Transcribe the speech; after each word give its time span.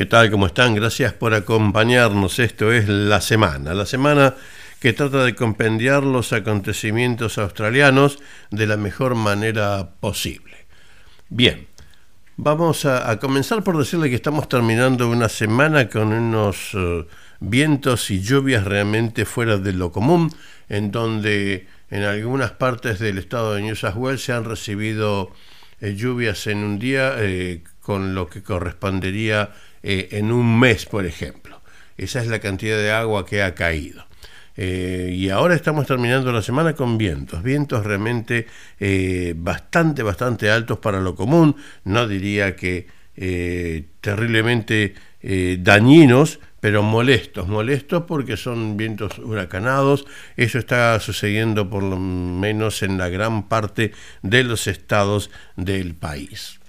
¿Qué 0.00 0.06
tal? 0.06 0.30
¿Cómo 0.30 0.46
están? 0.46 0.74
Gracias 0.74 1.12
por 1.12 1.34
acompañarnos. 1.34 2.38
Esto 2.38 2.72
es 2.72 2.88
La 2.88 3.20
Semana. 3.20 3.74
La 3.74 3.84
Semana 3.84 4.34
que 4.80 4.94
trata 4.94 5.22
de 5.24 5.34
compendiar 5.34 6.04
los 6.04 6.32
acontecimientos 6.32 7.36
australianos 7.36 8.18
de 8.50 8.66
la 8.66 8.78
mejor 8.78 9.14
manera 9.14 9.90
posible. 10.00 10.56
Bien, 11.28 11.66
vamos 12.38 12.86
a, 12.86 13.14
comenzar 13.18 13.62
por 13.62 13.76
decirle 13.76 14.08
que 14.08 14.14
estamos 14.14 14.48
terminando 14.48 15.06
una 15.06 15.28
semana 15.28 15.90
con 15.90 16.14
unos 16.14 16.70
eh, 16.72 17.04
vientos 17.40 18.10
y 18.10 18.22
lluvias 18.22 18.64
realmente 18.64 19.26
fuera 19.26 19.58
de 19.58 19.74
lo 19.74 19.92
común, 19.92 20.34
en 20.70 20.92
donde 20.92 21.66
en 21.90 22.04
algunas 22.04 22.52
partes 22.52 23.00
del 23.00 23.18
estado 23.18 23.52
de 23.52 23.60
New 23.60 23.76
South 23.76 23.96
Wales 23.96 24.24
se 24.24 24.32
han 24.32 24.46
recibido 24.46 25.30
eh, 25.82 25.94
lluvias 25.94 26.46
en 26.46 26.64
un 26.64 26.78
día 26.78 27.16
eh, 27.18 27.62
con 27.82 28.14
lo 28.14 28.28
que 28.28 28.42
correspondería 28.42 29.50
eh, 29.82 30.08
en 30.12 30.32
un 30.32 30.58
mes, 30.58 30.86
por 30.86 31.06
ejemplo. 31.06 31.60
Esa 31.96 32.20
es 32.20 32.28
la 32.28 32.38
cantidad 32.38 32.76
de 32.76 32.90
agua 32.90 33.26
que 33.26 33.42
ha 33.42 33.54
caído. 33.54 34.06
Eh, 34.56 35.12
y 35.14 35.30
ahora 35.30 35.54
estamos 35.54 35.86
terminando 35.86 36.32
la 36.32 36.42
semana 36.42 36.74
con 36.74 36.98
vientos, 36.98 37.42
vientos 37.42 37.84
realmente 37.84 38.46
eh, 38.78 39.34
bastante, 39.36 40.02
bastante 40.02 40.50
altos 40.50 40.78
para 40.78 41.00
lo 41.00 41.14
común, 41.14 41.56
no 41.84 42.06
diría 42.06 42.56
que 42.56 42.86
terriblemente 44.00 44.94
dañinos, 45.58 46.40
pero 46.60 46.82
molestos, 46.82 47.48
molestos 47.48 48.04
porque 48.06 48.38
son 48.38 48.78
vientos 48.78 49.18
huracanados, 49.18 50.06
eso 50.36 50.58
está 50.58 50.98
sucediendo 51.00 51.68
por 51.68 51.82
lo 51.82 51.98
menos 51.98 52.82
en 52.82 52.96
la 52.96 53.10
gran 53.10 53.46
parte 53.46 53.92
de 54.22 54.44
los 54.44 54.66
estados 54.66 55.30
del 55.56 55.94
país. 55.94 56.59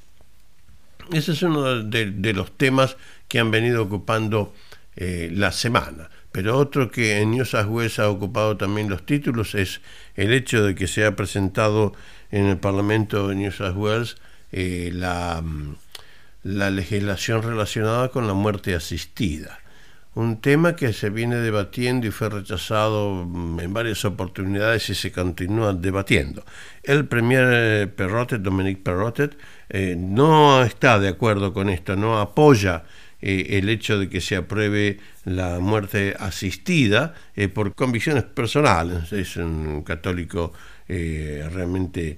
Ese 1.11 1.31
es 1.33 1.43
uno 1.43 1.83
de, 1.83 2.33
los 2.33 2.57
temas 2.57 2.97
que 3.27 3.39
han 3.39 3.51
venido 3.51 3.83
ocupando 3.83 4.53
eh, 4.95 5.29
la 5.33 5.51
semana. 5.51 6.09
Pero 6.31 6.57
otro 6.57 6.91
que 6.91 7.19
en 7.19 7.31
New 7.31 7.45
South 7.45 7.67
Wales 7.67 7.99
ha 7.99 8.09
ocupado 8.09 8.55
también 8.57 8.89
los 8.89 9.05
títulos 9.05 9.55
es 9.55 9.81
el 10.15 10.31
hecho 10.31 10.63
de 10.63 10.75
que 10.75 10.87
se 10.87 11.05
ha 11.05 11.15
presentado 11.15 11.93
en 12.31 12.45
el 12.45 12.57
Parlamento 12.57 13.27
de 13.27 13.35
New 13.35 13.51
South 13.51 13.75
Wales 13.75 14.17
eh, 14.53 14.91
la, 14.93 15.41
mm, 15.41 15.75
la 16.43 16.69
legislación 16.69 17.43
relacionada 17.43 18.09
con 18.09 18.27
la 18.27 18.33
muerte 18.33 18.75
asistida 18.75 19.59
un 20.13 20.41
tema 20.41 20.75
que 20.75 20.91
se 20.91 21.09
viene 21.09 21.37
debatiendo 21.37 22.05
y 22.05 22.11
fue 22.11 22.29
rechazado 22.29 23.25
mm, 23.25 23.59
en 23.61 23.73
varias 23.73 24.03
oportunidades 24.03 24.89
y 24.89 24.95
se 24.95 25.11
continúa 25.11 25.73
debatiendo. 25.73 26.43
El 26.83 27.07
premier 27.07 27.47
eh, 27.51 27.87
Perrotet, 27.87 28.41
Dominique 28.41 28.81
Perrotet, 28.83 29.37
eh, 29.69 29.95
no 29.97 30.63
está 30.63 30.99
de 30.99 31.07
acuerdo 31.07 31.53
con 31.53 31.69
esto, 31.69 31.95
no 31.95 32.19
apoya 32.19 32.83
eh, 33.21 33.57
el 33.59 33.69
hecho 33.69 33.99
de 33.99 34.09
que 34.09 34.19
se 34.19 34.35
apruebe 34.35 34.99
la 35.23 35.59
muerte 35.59 36.15
asistida 36.19 37.13
por 37.53 37.73
convicciones 37.75 38.23
personales. 38.23 39.13
Es 39.13 39.37
un 39.37 39.83
católico 39.83 40.51
realmente 40.87 42.17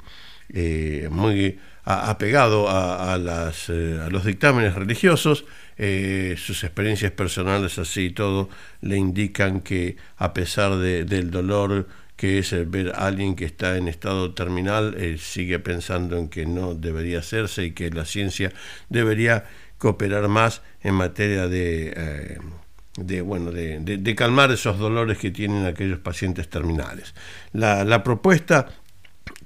muy 1.12 1.60
apegado 1.86 2.70
a, 2.70 3.17
las, 3.17 3.70
a 3.70 4.09
los 4.09 4.23
dictámenes 4.26 4.76
religiosos 4.76 5.45
eh, 5.78 6.36
sus 6.38 6.64
experiencias 6.64 7.12
personales 7.12 7.80
así 7.80 8.06
y 8.06 8.09
todo 8.12 8.48
le 8.81 8.95
indican 8.95 9.62
que 9.62 9.98
a 10.17 10.31
pesar 10.31 10.78
del 10.78 11.31
dolor 11.31 11.88
que 12.16 12.38
es 12.38 12.70
ver 12.70 12.90
a 12.90 13.08
alguien 13.08 13.36
que 13.36 13.45
está 13.45 13.75
en 13.75 13.88
estado 13.88 14.36
terminal, 14.36 14.95
él 15.00 15.17
sigue 15.17 15.58
pensando 15.58 16.17
en 16.17 16.30
que 16.30 16.45
no 16.45 16.75
debería 16.75 17.20
hacerse 17.20 17.66
y 17.66 17.72
que 17.72 17.90
la 17.90 18.06
ciencia 18.06 18.52
debería 18.90 19.45
cooperar 19.80 20.28
más 20.28 20.62
en 20.81 20.94
materia 20.94 21.47
de, 21.47 21.94
eh, 21.97 22.38
de 22.96 23.22
bueno, 23.22 23.52
de, 23.52 24.16
calmar 24.16 24.52
esos 24.52 24.78
dolores 24.78 25.18
que 25.18 25.31
tienen 25.31 25.66
aquellos 25.66 26.00
pacientes 26.00 26.47
terminales. 26.50 27.16
La 27.52 28.03
propuesta 28.03 28.68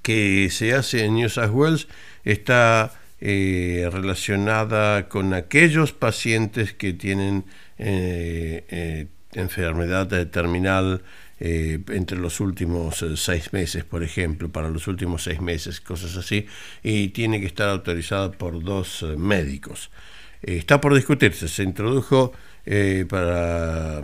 que 0.07 0.47
se 0.51 0.73
hace 0.73 1.03
en 1.03 1.16
New 1.16 1.28
South 1.28 1.51
Wales 1.51 1.90
está 2.23 2.94
eh, 3.19 3.90
relacionada 3.91 5.09
con 5.09 5.34
aquellos 5.34 5.91
pacientes 5.91 6.72
que 6.72 6.94
tienen 6.94 7.44
eh, 7.78 8.63
eh, 8.69 9.07
enfermedad 9.34 10.07
terminal 10.29 11.03
entre 11.40 12.18
los 12.18 12.40
últimos 12.40 13.06
seis 13.18 13.51
meses, 13.51 13.84
por 13.84 14.01
ejemplo, 14.01 14.50
para 14.50 14.69
los 14.69 14.88
últimos 14.88 15.23
seis 15.23 15.41
meses, 15.41 15.81
cosas 15.81 16.16
así, 16.16 16.47
y 16.81 17.09
tiene 17.09 17.41
que 17.41 17.45
estar 17.45 17.68
autorizada 17.68 18.31
por 18.31 18.63
dos 18.63 19.06
médicos. 19.18 19.91
está 20.41 20.79
por 20.81 20.95
discutirse, 20.95 21.50
se 21.50 21.63
introdujo 21.63 22.31
para, 23.09 24.01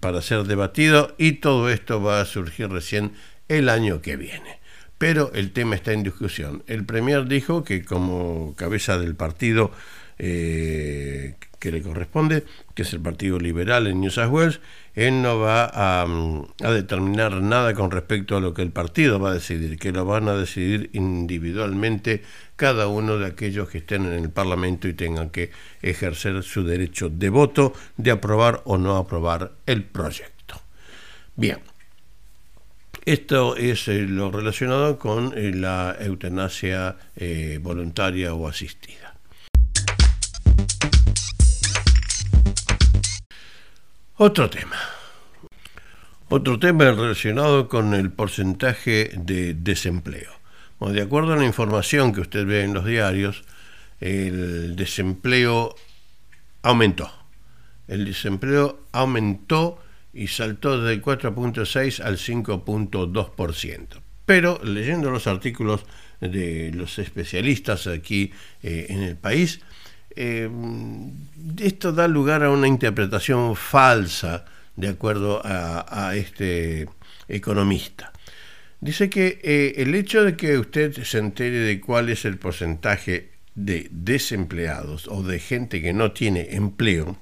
para 0.00 0.20
ser 0.20 0.42
debatido 0.42 1.14
y 1.16 1.34
todo 1.34 1.70
esto 1.70 2.02
va 2.02 2.20
a 2.20 2.26
surgir 2.26 2.68
recién 2.68 3.12
el 3.48 3.68
año 3.68 4.02
que 4.02 4.16
viene 4.16 4.63
pero 4.98 5.32
el 5.34 5.52
tema 5.52 5.74
está 5.74 5.92
en 5.92 6.02
discusión. 6.02 6.62
El 6.66 6.84
Premier 6.84 7.26
dijo 7.26 7.64
que 7.64 7.84
como 7.84 8.54
cabeza 8.56 8.98
del 8.98 9.14
partido 9.14 9.72
eh, 10.18 11.34
que 11.58 11.72
le 11.72 11.82
corresponde, 11.82 12.44
que 12.74 12.82
es 12.82 12.92
el 12.92 13.00
Partido 13.00 13.38
Liberal 13.38 13.86
en 13.86 14.00
New 14.00 14.10
South 14.10 14.30
Wales, 14.30 14.60
él 14.94 15.22
no 15.22 15.38
va 15.38 15.64
a, 15.64 16.02
a, 16.02 16.70
determinar 16.70 17.32
nada 17.40 17.72
con 17.72 17.90
respecto 17.90 18.36
a 18.36 18.40
lo 18.40 18.52
que 18.52 18.60
el 18.60 18.70
partido 18.70 19.18
va 19.18 19.30
a 19.30 19.34
decidir, 19.34 19.78
que 19.78 19.90
lo 19.90 20.04
van 20.04 20.28
a 20.28 20.34
decidir 20.34 20.90
individualmente 20.92 22.22
cada 22.56 22.86
uno 22.86 23.16
de 23.16 23.26
aquellos 23.26 23.70
que 23.70 23.78
estén 23.78 24.04
en 24.04 24.12
el 24.12 24.30
Parlamento 24.30 24.88
y 24.88 24.92
tengan 24.92 25.30
que 25.30 25.52
ejercer 25.80 26.42
su 26.42 26.64
derecho 26.64 27.08
de 27.08 27.30
voto, 27.30 27.72
de 27.96 28.10
aprobar 28.10 28.60
o 28.66 28.76
no 28.76 28.98
aprobar 28.98 29.52
el 29.64 29.84
proyecto. 29.84 30.60
Bien, 31.34 31.58
esto 33.06 33.56
es 33.56 33.88
eh, 33.88 34.02
lo 34.02 34.30
relacionado 34.30 34.98
con 34.98 35.36
eh, 35.36 35.52
la 35.54 35.96
eutanasia 36.00 36.96
eh, 37.16 37.58
voluntaria 37.62 38.34
o 38.34 38.48
asistida. 38.48 39.14
Otro 44.16 44.48
tema. 44.48 44.76
Otro 46.28 46.58
tema 46.58 46.84
relacionado 46.92 47.68
con 47.68 47.94
el 47.94 48.10
porcentaje 48.10 49.10
de 49.16 49.54
desempleo. 49.54 50.32
de 50.80 51.02
acuerdo 51.02 51.32
a 51.32 51.36
la 51.36 51.44
información 51.44 52.12
que 52.12 52.20
usted 52.20 52.46
ve 52.46 52.62
en 52.62 52.74
los 52.74 52.84
diarios, 52.84 53.44
el 54.00 54.76
desempleo 54.76 55.74
aumentó. 56.62 57.10
El 57.88 58.04
desempleo 58.04 58.80
aumentó 58.92 59.83
y 60.14 60.28
saltó 60.28 60.80
del 60.80 61.02
4.6 61.02 62.00
al 62.00 62.16
5.2%. 62.16 64.00
Pero 64.24 64.60
leyendo 64.64 65.10
los 65.10 65.26
artículos 65.26 65.84
de 66.20 66.70
los 66.72 66.98
especialistas 66.98 67.86
aquí 67.86 68.32
eh, 68.62 68.86
en 68.88 69.02
el 69.02 69.16
país, 69.16 69.60
eh, 70.16 70.48
esto 71.58 71.92
da 71.92 72.08
lugar 72.08 72.44
a 72.44 72.50
una 72.50 72.68
interpretación 72.68 73.56
falsa 73.56 74.44
de 74.76 74.88
acuerdo 74.88 75.40
a, 75.44 76.14
este 76.16 76.88
economista. 77.28 78.12
Dice 78.80 79.08
que 79.08 79.40
eh, 79.42 79.74
el 79.76 79.94
hecho 79.94 80.24
de 80.24 80.36
que 80.36 80.58
usted 80.58 80.92
se 81.04 81.18
entere 81.18 81.58
de 81.58 81.80
cuál 81.80 82.08
es 82.08 82.24
el 82.24 82.38
porcentaje 82.38 83.30
de 83.54 83.88
desempleados 83.90 85.08
o 85.08 85.22
de 85.22 85.38
gente 85.38 85.80
que 85.80 85.92
no 85.92 86.12
tiene 86.12 86.54
empleo 86.56 87.18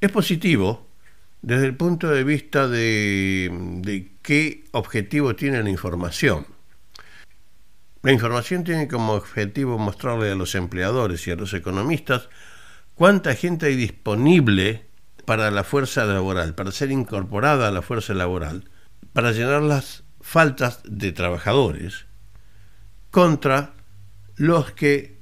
es 0.00 0.10
positivo 0.10 0.85
desde 1.46 1.66
el 1.66 1.76
punto 1.76 2.08
de 2.08 2.24
vista 2.24 2.66
de, 2.66 4.10
qué 4.22 4.64
objetivo 4.72 5.36
tiene 5.36 5.62
la 5.62 5.70
información. 5.70 6.44
La 8.02 8.10
información 8.10 8.64
tiene 8.64 8.88
como 8.88 9.12
objetivo 9.12 9.78
mostrarle 9.78 10.32
a 10.32 10.34
los 10.34 10.56
empleadores 10.56 11.24
y 11.28 11.30
a 11.30 11.36
los 11.36 11.54
economistas 11.54 12.28
cuánta 12.96 13.32
gente 13.36 13.66
hay 13.66 13.76
disponible 13.76 14.86
para 15.24 15.52
la 15.52 15.62
fuerza 15.62 16.04
laboral, 16.04 16.56
para 16.56 16.72
ser 16.72 16.90
incorporada 16.90 17.68
a 17.68 17.70
la 17.70 17.82
fuerza 17.82 18.12
laboral, 18.12 18.68
para 19.12 19.30
llenar 19.30 19.62
las 19.62 20.02
faltas 20.20 20.80
de 20.84 21.12
trabajadores 21.12 22.06
contra 23.12 23.72
los 24.34 24.72
que 24.72 25.20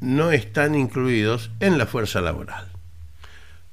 no 0.00 0.32
están 0.32 0.74
incluidos 0.74 1.50
en 1.60 1.76
la 1.76 1.84
fuerza 1.84 2.22
laboral 2.22 2.69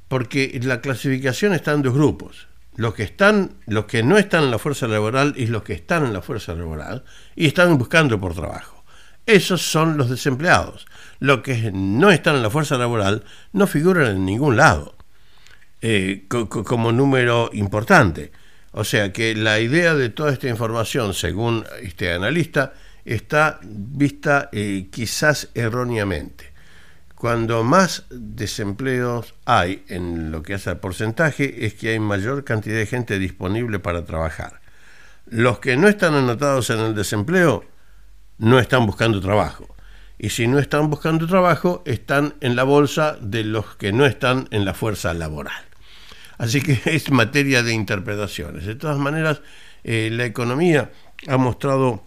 porque 0.07 0.59
la 0.63 0.81
clasificación 0.81 1.53
está 1.53 1.73
en 1.73 1.81
dos 1.81 1.93
grupos. 1.93 2.47
Los 2.75 2.93
que, 2.93 3.03
están, 3.03 3.55
los 3.65 3.85
que 3.85 4.03
no 4.03 4.17
están 4.17 4.43
en 4.43 4.51
la 4.51 4.59
fuerza 4.59 4.87
laboral 4.87 5.33
y 5.35 5.47
los 5.47 5.63
que 5.63 5.73
están 5.73 6.05
en 6.05 6.13
la 6.13 6.21
fuerza 6.21 6.53
laboral 6.53 7.03
y 7.35 7.47
están 7.47 7.75
buscando 7.77 8.19
por 8.19 8.35
trabajo. 8.35 8.83
Esos 9.25 9.63
son 9.63 9.97
los 9.97 10.09
desempleados. 10.09 10.85
Los 11.19 11.41
que 11.41 11.71
no 11.73 12.11
están 12.11 12.35
en 12.35 12.43
la 12.43 12.51
fuerza 12.51 12.77
laboral 12.77 13.23
no 13.51 13.65
figuran 13.65 14.11
en 14.11 14.25
ningún 14.25 14.57
lado 14.57 14.95
eh, 15.81 16.27
como 16.27 16.91
número 16.91 17.49
importante. 17.53 18.31
O 18.73 18.83
sea 18.83 19.11
que 19.11 19.33
la 19.35 19.59
idea 19.59 19.95
de 19.95 20.09
toda 20.09 20.31
esta 20.31 20.47
información, 20.47 21.15
según 21.15 21.65
este 21.81 22.13
analista, 22.13 22.73
está 23.05 23.59
vista 23.63 24.49
eh, 24.51 24.87
quizás 24.91 25.49
erróneamente 25.55 26.46
Cuando 27.17 27.63
más 27.63 28.05
desempleos 28.11 29.33
hay 29.43 29.83
en 29.87 30.29
lo 30.29 30.43
que 30.43 30.53
hace 30.53 30.69
al 30.69 30.79
porcentaje 30.79 31.65
es 31.65 31.73
que 31.73 31.89
hay 31.89 31.99
mayor 31.99 32.43
cantidad 32.43 32.77
de 32.77 32.85
gente 32.85 33.17
disponible 33.17 33.79
para 33.79 34.05
trabajar. 34.05 34.61
Los 35.25 35.57
que 35.57 35.77
no 35.77 35.87
están 35.87 36.13
anotados 36.13 36.69
en 36.69 36.79
el 36.79 36.93
desempleo 36.93 37.65
no 38.37 38.59
están 38.59 38.85
buscando 38.85 39.19
trabajo. 39.19 39.67
Y 40.19 40.29
si 40.29 40.47
no 40.47 40.59
están 40.59 40.91
buscando 40.91 41.25
trabajo, 41.25 41.81
están 41.87 42.35
en 42.39 42.55
la 42.55 42.63
bolsa 42.63 43.17
de 43.19 43.43
los 43.43 43.75
que 43.77 43.91
no 43.91 44.05
están 44.05 44.47
en 44.51 44.63
la 44.63 44.75
fuerza 44.75 45.15
laboral. 45.15 45.65
Así 46.37 46.61
que 46.61 46.79
es 46.85 47.09
materia 47.09 47.63
de 47.63 47.73
interpretaciones. 47.73 48.67
De 48.67 48.75
todas 48.75 48.99
maneras, 48.99 49.41
eh, 49.83 50.09
la 50.11 50.25
economía 50.25 50.91
ha 51.27 51.37
mostrado 51.37 52.05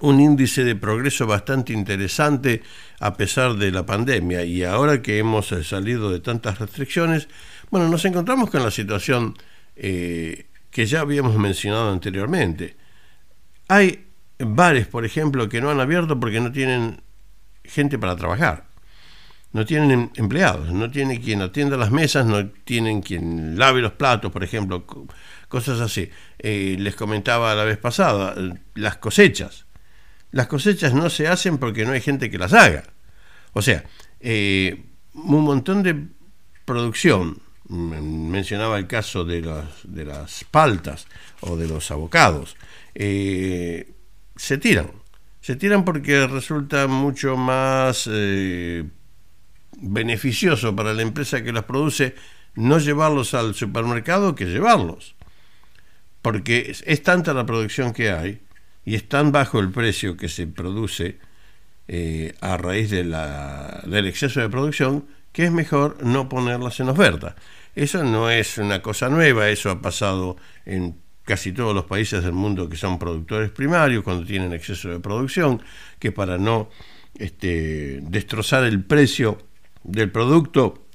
un 0.00 0.20
índice 0.20 0.64
de 0.64 0.76
progreso 0.76 1.26
bastante 1.26 1.72
interesante 1.72 2.62
a 2.98 3.14
pesar 3.14 3.54
de 3.54 3.70
la 3.70 3.84
pandemia 3.84 4.44
y 4.44 4.64
ahora 4.64 5.02
que 5.02 5.18
hemos 5.18 5.52
eh, 5.52 5.62
salido 5.62 6.10
de 6.10 6.20
tantas 6.20 6.58
restricciones, 6.58 7.28
bueno, 7.70 7.88
nos 7.88 8.04
encontramos 8.04 8.50
con 8.50 8.62
la 8.62 8.70
situación 8.70 9.36
eh, 9.76 10.46
que 10.70 10.86
ya 10.86 11.00
habíamos 11.00 11.36
mencionado 11.36 11.90
anteriormente. 11.92 12.76
Hay 13.68 14.06
bares, 14.38 14.86
por 14.86 15.04
ejemplo, 15.04 15.48
que 15.48 15.60
no 15.60 15.70
han 15.70 15.80
abierto 15.80 16.18
porque 16.18 16.40
no 16.40 16.50
tienen 16.50 17.02
gente 17.64 17.98
para 17.98 18.16
trabajar. 18.16 18.68
No 19.52 19.66
tienen 19.66 19.90
em, 19.90 20.10
empleados, 20.14 20.72
no 20.72 20.90
tienen 20.90 21.20
quien 21.20 21.42
atienda 21.42 21.76
las 21.76 21.90
mesas, 21.90 22.24
no 22.24 22.48
tienen 22.64 23.02
quien 23.02 23.58
lave 23.58 23.80
los 23.80 23.92
platos, 23.92 24.30
por 24.30 24.44
ejemplo, 24.44 24.84
cosas 25.48 25.80
así. 25.80 26.08
Eh, 26.38 26.76
les 26.78 26.94
comentaba 26.94 27.54
la 27.54 27.64
vez 27.64 27.78
pasada, 27.78 28.34
las 28.74 28.96
cosechas 28.98 29.66
las 30.32 30.46
cosechas 30.46 30.94
no 30.94 31.10
se 31.10 31.28
hacen 31.28 31.58
porque 31.58 31.84
no 31.84 31.92
hay 31.92 32.00
gente 32.00 32.30
que 32.30 32.38
las 32.38 32.52
haga. 32.52 32.84
O 33.52 33.62
sea, 33.62 33.84
eh, 34.20 34.84
un 35.14 35.42
montón 35.42 35.82
de 35.82 36.06
producción, 36.64 37.40
mencionaba 37.68 38.78
el 38.78 38.86
caso 38.86 39.24
de 39.24 39.42
las, 39.42 39.66
de 39.84 40.04
las 40.04 40.44
paltas 40.44 41.06
o 41.40 41.56
de 41.56 41.68
los 41.68 41.90
abocados, 41.90 42.56
eh, 42.94 43.90
se 44.36 44.58
tiran. 44.58 44.90
Se 45.40 45.56
tiran 45.56 45.84
porque 45.84 46.26
resulta 46.26 46.86
mucho 46.86 47.36
más 47.36 48.08
eh, 48.10 48.84
beneficioso 49.78 50.76
para 50.76 50.92
la 50.92 51.02
empresa 51.02 51.42
que 51.42 51.52
las 51.52 51.64
produce 51.64 52.14
no 52.54 52.78
llevarlos 52.78 53.34
al 53.34 53.54
supermercado 53.54 54.34
que 54.34 54.46
llevarlos. 54.46 55.14
Porque 56.22 56.76
es 56.84 57.02
tanta 57.02 57.32
la 57.32 57.46
producción 57.46 57.92
que 57.92 58.10
hay 58.10 58.42
y 58.84 58.94
es 58.94 59.08
tan 59.08 59.32
bajo 59.32 59.60
el 59.60 59.70
precio 59.70 60.16
que 60.16 60.28
se 60.28 60.46
produce 60.46 61.18
eh, 61.88 62.34
a 62.40 62.56
raíz 62.56 62.90
del 62.90 64.06
exceso 64.06 64.40
de 64.40 64.48
producción 64.48 65.06
que 65.32 65.44
es 65.44 65.52
mejor 65.52 66.02
no 66.02 66.28
ponerlas 66.28 66.80
en 66.80 66.88
oferta. 66.88 67.36
Eso 67.74 68.02
no 68.04 68.30
es 68.30 68.58
una 68.58 68.82
cosa 68.82 69.08
nueva, 69.08 69.48
eso 69.48 69.70
ha 69.70 69.80
pasado 69.80 70.36
en 70.66 70.96
casi 71.24 71.52
todos 71.52 71.74
los 71.74 71.84
países 71.84 72.24
del 72.24 72.32
mundo 72.32 72.68
que 72.68 72.76
son 72.76 72.98
productores 72.98 73.50
primarios 73.50 74.02
cuando 74.02 74.26
tienen 74.26 74.52
exceso 74.52 74.88
de 74.88 74.98
producción, 74.98 75.62
que 75.98 76.10
para 76.10 76.38
no 76.38 76.68
este, 77.14 78.00
destrozar 78.02 78.64
el 78.64 78.82
precio 78.82 79.38
del 79.84 80.10
producto 80.10 80.86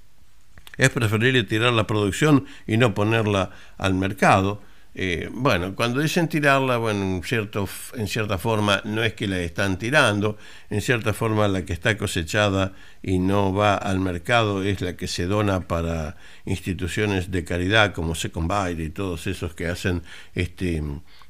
es 0.77 0.89
preferible 0.89 1.43
tirar 1.43 1.71
la 1.73 1.87
producción 1.87 2.45
y 2.67 2.77
no 2.77 2.93
ponerla 2.93 3.51
al 3.77 3.93
mercado. 3.93 4.61
Eh, 4.97 5.27
bueno, 5.29 5.75
cuando 5.75 5.99
dicen 5.99 6.29
tirarla, 6.29 6.77
bueno, 6.77 7.17
en, 7.17 7.21
cierto, 7.21 7.67
en 7.95 8.07
cierta 8.07 8.37
forma 8.37 8.81
no 8.85 9.03
es 9.03 9.13
que 9.13 9.27
la 9.27 9.39
están 9.39 9.77
tirando, 9.77 10.37
en 10.69 10.79
cierta 10.79 11.13
forma 11.13 11.49
la 11.49 11.65
que 11.65 11.73
está 11.73 11.97
cosechada 11.97 12.71
y 13.03 13.19
no 13.19 13.53
va 13.53 13.75
al 13.75 13.99
mercado 13.99 14.63
es 14.63 14.79
la 14.79 14.95
que 14.95 15.07
se 15.07 15.25
dona 15.25 15.67
para 15.67 16.15
instituciones 16.45 17.29
de 17.29 17.43
caridad 17.43 17.93
como 17.93 18.15
Second 18.15 18.49
Bite 18.49 18.83
y 18.83 18.89
todos 18.89 19.27
esos 19.27 19.53
que 19.53 19.67
hacen 19.67 20.01
este, 20.33 20.81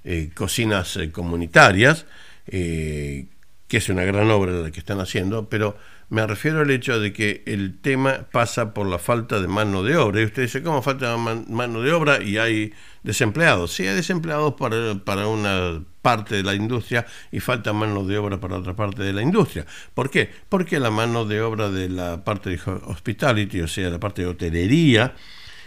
eh, 0.03 0.29
cocinas 0.35 0.95
eh, 0.97 1.11
comunitarias, 1.11 2.05
que 2.45 3.27
es 3.67 3.89
una 3.89 4.03
gran 4.03 4.29
obra 4.29 4.51
la 4.51 4.69
que 4.69 4.79
están 4.79 4.99
haciendo, 4.99 5.49
pero 5.49 5.75
me 6.09 6.25
refiero 6.27 6.61
al 6.61 6.71
hecho 6.71 6.99
de 6.99 7.13
que 7.13 7.43
el 7.45 7.79
tema 7.79 8.27
pasa 8.31 8.73
por 8.73 8.87
la 8.87 8.99
falta 8.99 9.39
de 9.39 9.47
mano 9.47 9.83
de 9.83 9.97
obra. 9.97 10.21
Y 10.21 10.25
usted 10.25 10.43
dice, 10.43 10.61
¿cómo 10.61 10.81
falta 10.81 11.17
mano 11.17 11.81
de 11.81 11.91
obra 11.91 12.21
y 12.21 12.37
hay 12.37 12.73
desempleados? 13.03 13.73
Sí, 13.73 13.87
hay 13.87 13.95
desempleados 13.95 14.53
para, 14.53 14.95
para 15.03 15.27
una 15.27 15.81
parte 16.01 16.35
de 16.35 16.43
la 16.43 16.53
industria 16.53 17.07
y 17.31 17.39
falta 17.39 17.73
mano 17.73 18.03
de 18.03 18.17
obra 18.19 18.39
para 18.39 18.57
otra 18.57 18.75
parte 18.75 19.01
de 19.01 19.13
la 19.13 19.23
industria. 19.23 19.65
¿Por 19.93 20.11
qué? 20.11 20.29
Porque 20.49 20.79
la 20.79 20.91
mano 20.91 21.25
de 21.25 21.41
obra 21.41 21.71
de 21.71 21.89
la 21.89 22.23
parte 22.23 22.51
de 22.51 22.59
hospitality, 22.85 23.61
o 23.61 23.67
sea, 23.67 23.89
la 23.89 23.99
parte 23.99 24.21
de 24.21 24.27
hotelería, 24.27 25.15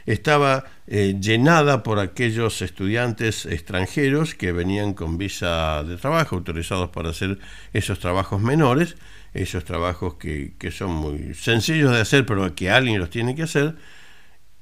estaba 0.09 0.65
eh, 0.87 1.17
llenada 1.21 1.83
por 1.83 1.99
aquellos 1.99 2.63
estudiantes 2.63 3.45
extranjeros 3.45 4.35
que 4.35 4.53
venían 4.53 4.95
con 4.95 5.19
visa 5.19 5.85
de 5.85 5.99
trabajo, 5.99 6.37
autorizados 6.37 6.89
para 6.89 7.11
hacer 7.11 7.39
esos 7.75 7.99
trabajos 7.99 8.41
menores, 8.41 8.97
esos 9.35 9.65
trabajos 9.65 10.15
que, 10.15 10.55
son 10.71 10.93
muy 10.93 11.35
sencillos 11.35 11.93
de 11.93 12.01
hacer, 12.01 12.25
pero 12.25 12.55
que 12.55 12.71
alguien 12.71 12.99
los 12.99 13.11
tiene 13.11 13.35
que 13.35 13.43
hacer, 13.43 13.75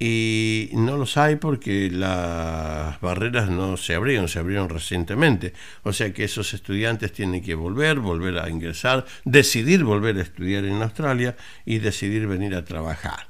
y 0.00 0.70
no 0.72 0.96
los 0.96 1.16
hay 1.16 1.36
porque 1.36 1.90
las 1.92 3.00
barreras 3.00 3.48
no 3.48 3.76
se 3.76 3.94
abrieron, 3.94 4.28
se 4.28 4.40
abrieron 4.40 4.68
recientemente. 4.68 5.54
O 5.84 5.92
sea 5.92 6.12
que 6.12 6.24
esos 6.24 6.52
estudiantes 6.54 7.12
tienen 7.12 7.42
que 7.42 7.54
volver, 7.54 8.00
volver 8.00 8.38
a 8.38 8.50
ingresar, 8.50 9.06
decidir 9.24 9.84
volver 9.84 10.18
a 10.18 10.22
estudiar 10.22 10.64
en 10.64 10.82
Australia 10.82 11.36
y 11.64 11.78
decidir 11.78 12.26
venir 12.26 12.54
a 12.56 12.64
trabajar. 12.64 13.28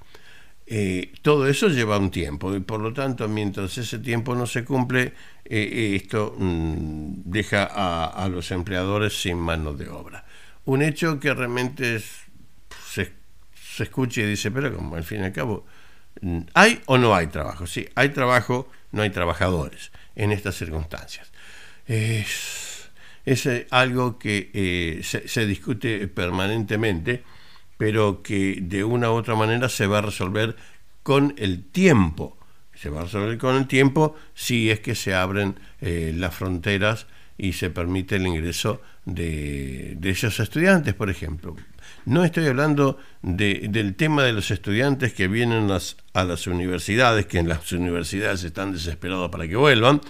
Eh, 0.68 1.12
todo 1.22 1.46
eso 1.46 1.68
lleva 1.68 1.96
un 1.96 2.10
tiempo 2.10 2.54
y 2.54 2.60
por 2.60 2.80
lo 2.80 2.92
tanto 2.92 3.28
mientras 3.28 3.78
ese 3.78 4.00
tiempo 4.00 4.34
no 4.34 4.46
se 4.46 4.64
cumple, 4.64 5.12
eh, 5.44 5.94
esto 5.94 6.34
mm, 6.36 7.22
deja 7.24 7.68
a, 7.70 8.28
los 8.28 8.50
empleadores 8.50 9.20
sin 9.20 9.38
mano 9.38 9.74
de 9.74 9.88
obra 9.88 10.24
un 10.66 10.82
hecho 10.82 11.18
que 11.18 11.32
realmente 11.32 12.00
se, 12.00 13.12
se 13.54 13.82
escucha 13.82 14.20
y 14.20 14.26
dice, 14.26 14.50
pero 14.50 14.74
como 14.74 14.96
al 14.96 15.04
fin 15.04 15.22
y 15.22 15.24
al 15.24 15.32
cabo, 15.32 15.64
¿hay 16.54 16.82
o 16.86 16.98
no 16.98 17.14
hay 17.14 17.28
trabajo? 17.28 17.66
Sí, 17.66 17.88
hay 17.94 18.10
trabajo, 18.10 18.68
no 18.92 19.02
hay 19.02 19.10
trabajadores 19.10 19.90
en 20.14 20.32
estas 20.32 20.56
circunstancias. 20.56 21.30
Es, 21.86 22.90
es 23.24 23.46
eh, 23.46 23.66
algo 23.70 24.18
que 24.18 24.50
eh, 24.52 25.00
se, 25.04 25.28
se, 25.28 25.46
discute 25.46 26.08
permanentemente, 26.08 27.22
pero 27.76 28.22
que 28.22 28.58
de 28.60 28.84
una 28.84 29.10
u 29.10 29.14
otra 29.14 29.34
manera 29.34 29.68
se 29.68 29.86
va 29.86 29.98
a 29.98 30.02
resolver 30.02 30.56
con 31.02 31.34
el 31.38 31.64
tiempo. 31.64 32.36
Se 32.74 32.90
va 32.90 33.00
a 33.00 33.04
resolver 33.04 33.38
con 33.38 33.56
el 33.56 33.66
tiempo 33.66 34.16
si 34.34 34.70
es 34.70 34.80
que 34.80 34.94
se 34.94 35.14
abren 35.14 35.58
eh, 35.80 36.12
las 36.14 36.34
fronteras 36.34 37.06
y 37.38 37.52
se 37.52 37.70
permite 37.70 38.16
el 38.16 38.26
ingreso 38.26 38.80
de, 39.04 39.96
esos 40.02 40.40
estudiantes, 40.40 40.94
por 40.94 41.10
ejemplo. 41.10 41.56
No 42.04 42.24
estoy 42.24 42.46
hablando 42.46 42.98
del 43.22 43.94
tema 43.94 44.22
de 44.22 44.32
los 44.32 44.50
estudiantes 44.50 45.12
que 45.12 45.28
vienen 45.28 45.70
a 46.12 46.24
las 46.24 46.46
universidades, 46.46 47.26
que 47.26 47.38
en 47.38 47.48
las 47.48 47.70
universidades 47.72 48.44
están 48.44 48.72
desesperados 48.72 49.30
para 49.30 49.46
que 49.46 49.56
vuelvan. 49.56 50.00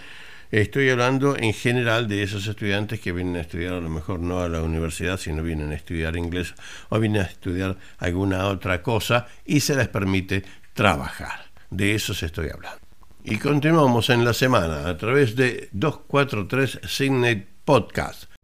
Estoy 0.50 0.90
hablando 0.90 1.36
en 1.36 1.52
general 1.52 2.06
de 2.06 2.22
esos 2.22 2.46
estudiantes 2.46 3.00
que 3.00 3.10
vienen 3.10 3.36
a 3.36 3.40
estudiar 3.40 3.74
a 3.74 3.80
lo 3.80 3.88
mejor 3.88 4.20
no 4.20 4.40
a 4.40 4.48
la 4.48 4.62
universidad, 4.62 5.18
sino 5.18 5.42
vienen 5.42 5.72
a 5.72 5.74
estudiar 5.74 6.16
inglés 6.16 6.54
o 6.88 7.00
vienen 7.00 7.22
a 7.22 7.24
estudiar 7.24 7.76
alguna 7.98 8.46
otra 8.46 8.80
cosa 8.80 9.26
y 9.44 9.58
se 9.58 9.74
les 9.74 9.88
permite 9.88 10.44
trabajar. 10.72 11.46
De 11.68 11.96
eso 11.96 12.14
se 12.14 12.26
estoy 12.26 12.50
hablando. 12.50 12.78
Y 13.24 13.38
continuamos 13.38 14.08
en 14.10 14.24
la 14.24 14.32
semana 14.32 14.88
a 14.88 14.96
través 14.96 15.34
de 15.34 15.68
243 15.72 16.80
Signet 16.86 17.48
Podcast. 17.64 18.35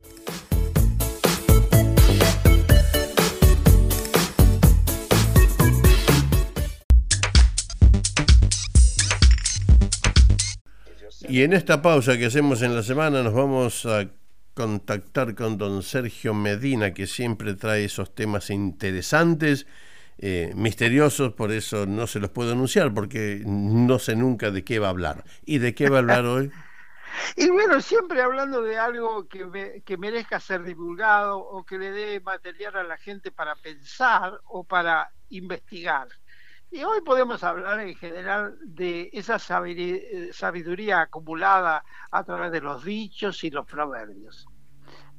Y 11.33 11.45
en 11.45 11.55
esta 11.55 11.81
pausa 11.81 12.19
que 12.19 12.27
hacemos 12.27 12.61
en 12.61 12.75
la 12.75 12.83
semana 12.83 13.23
nos 13.23 13.33
vamos 13.33 13.87
a 13.87 14.07
contactar 14.53 15.35
con 15.35 15.57
don 15.57 15.83
Sergio 15.83 16.35
Medina, 16.35 16.93
que 16.93 17.07
siempre 17.07 17.55
trae 17.55 17.87
esos 17.87 18.15
temas 18.15 18.51
interesantes 18.51 19.67
eh, 20.19 20.53
misteriosos, 20.55 21.33
por 21.33 21.51
eso 21.51 21.87
no 21.87 22.07
se 22.07 22.21
los 22.21 22.29
puedo 22.29 22.53
anunciar, 22.53 22.93
porque 22.93 23.43
no 23.47 23.99
sé 23.99 24.15
nunca 24.15 24.51
de 24.51 24.63
qué 24.63 24.79
va 24.79 24.89
a 24.89 24.91
hablar. 24.91 25.25
¿Y 25.47 25.57
de 25.57 25.75
qué 25.75 25.89
va 25.89 25.97
a 25.97 26.01
hablar 26.01 26.27
hoy? 26.27 26.53
Y 27.37 27.49
bueno, 27.49 27.81
siempre 27.81 28.21
hablando 28.21 28.61
de 28.63 28.79
algo 28.79 29.27
que, 29.29 29.83
que 29.85 29.97
merezca 29.97 30.39
ser 30.39 30.63
divulgado 30.65 31.39
o 31.39 31.65
que 31.65 31.79
le 31.79 31.93
dé 31.93 32.21
material 32.21 32.77
a 32.77 32.83
la 32.83 32.99
gente 32.99 33.31
para 33.31 33.55
pensar 33.57 34.39
o 34.45 34.65
para 34.65 35.13
investigar. 35.31 36.09
Y 36.73 36.83
hoy 36.85 37.03
podemos 37.03 37.45
hablar 37.45 37.81
en 37.81 37.95
general 37.95 38.57
de 38.63 39.11
esa 39.13 39.39
sabiduría 39.39 41.03
acumulada 41.03 41.85
a 42.11 42.25
través 42.25 42.51
de 42.51 42.61
los 42.61 42.85
dichos 42.85 43.45
y 43.45 43.51
los 43.51 43.67
proverbios. 43.67 44.47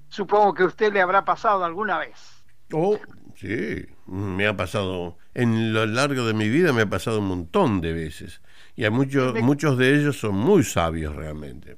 Supongo 0.10 0.54
que 0.54 0.64
a 0.64 0.68
usted 0.68 0.92
le 0.92 1.02
habrá 1.02 1.24
pasado 1.24 1.64
alguna 1.64 2.00
vez. 2.00 2.44
Oh, 2.72 2.98
Sí, 3.36 3.86
me 4.06 4.48
ha 4.48 4.56
pasado, 4.56 5.18
en 5.34 5.74
lo 5.74 5.86
largo 5.86 6.26
de 6.26 6.34
mi 6.34 6.50
vida 6.50 6.72
me 6.72 6.84
ha 6.84 6.90
pasado 6.90 7.20
un 7.20 7.28
montón 7.28 7.82
de 7.82 7.94
veces. 7.94 8.42
Y 8.76 8.84
hay 8.84 8.92
muchos, 8.92 9.34
muchos 9.42 9.78
de 9.78 9.96
ellos 9.96 10.20
son 10.20 10.36
muy 10.36 10.64
sabios 10.64 11.16
realmente. 11.16 11.78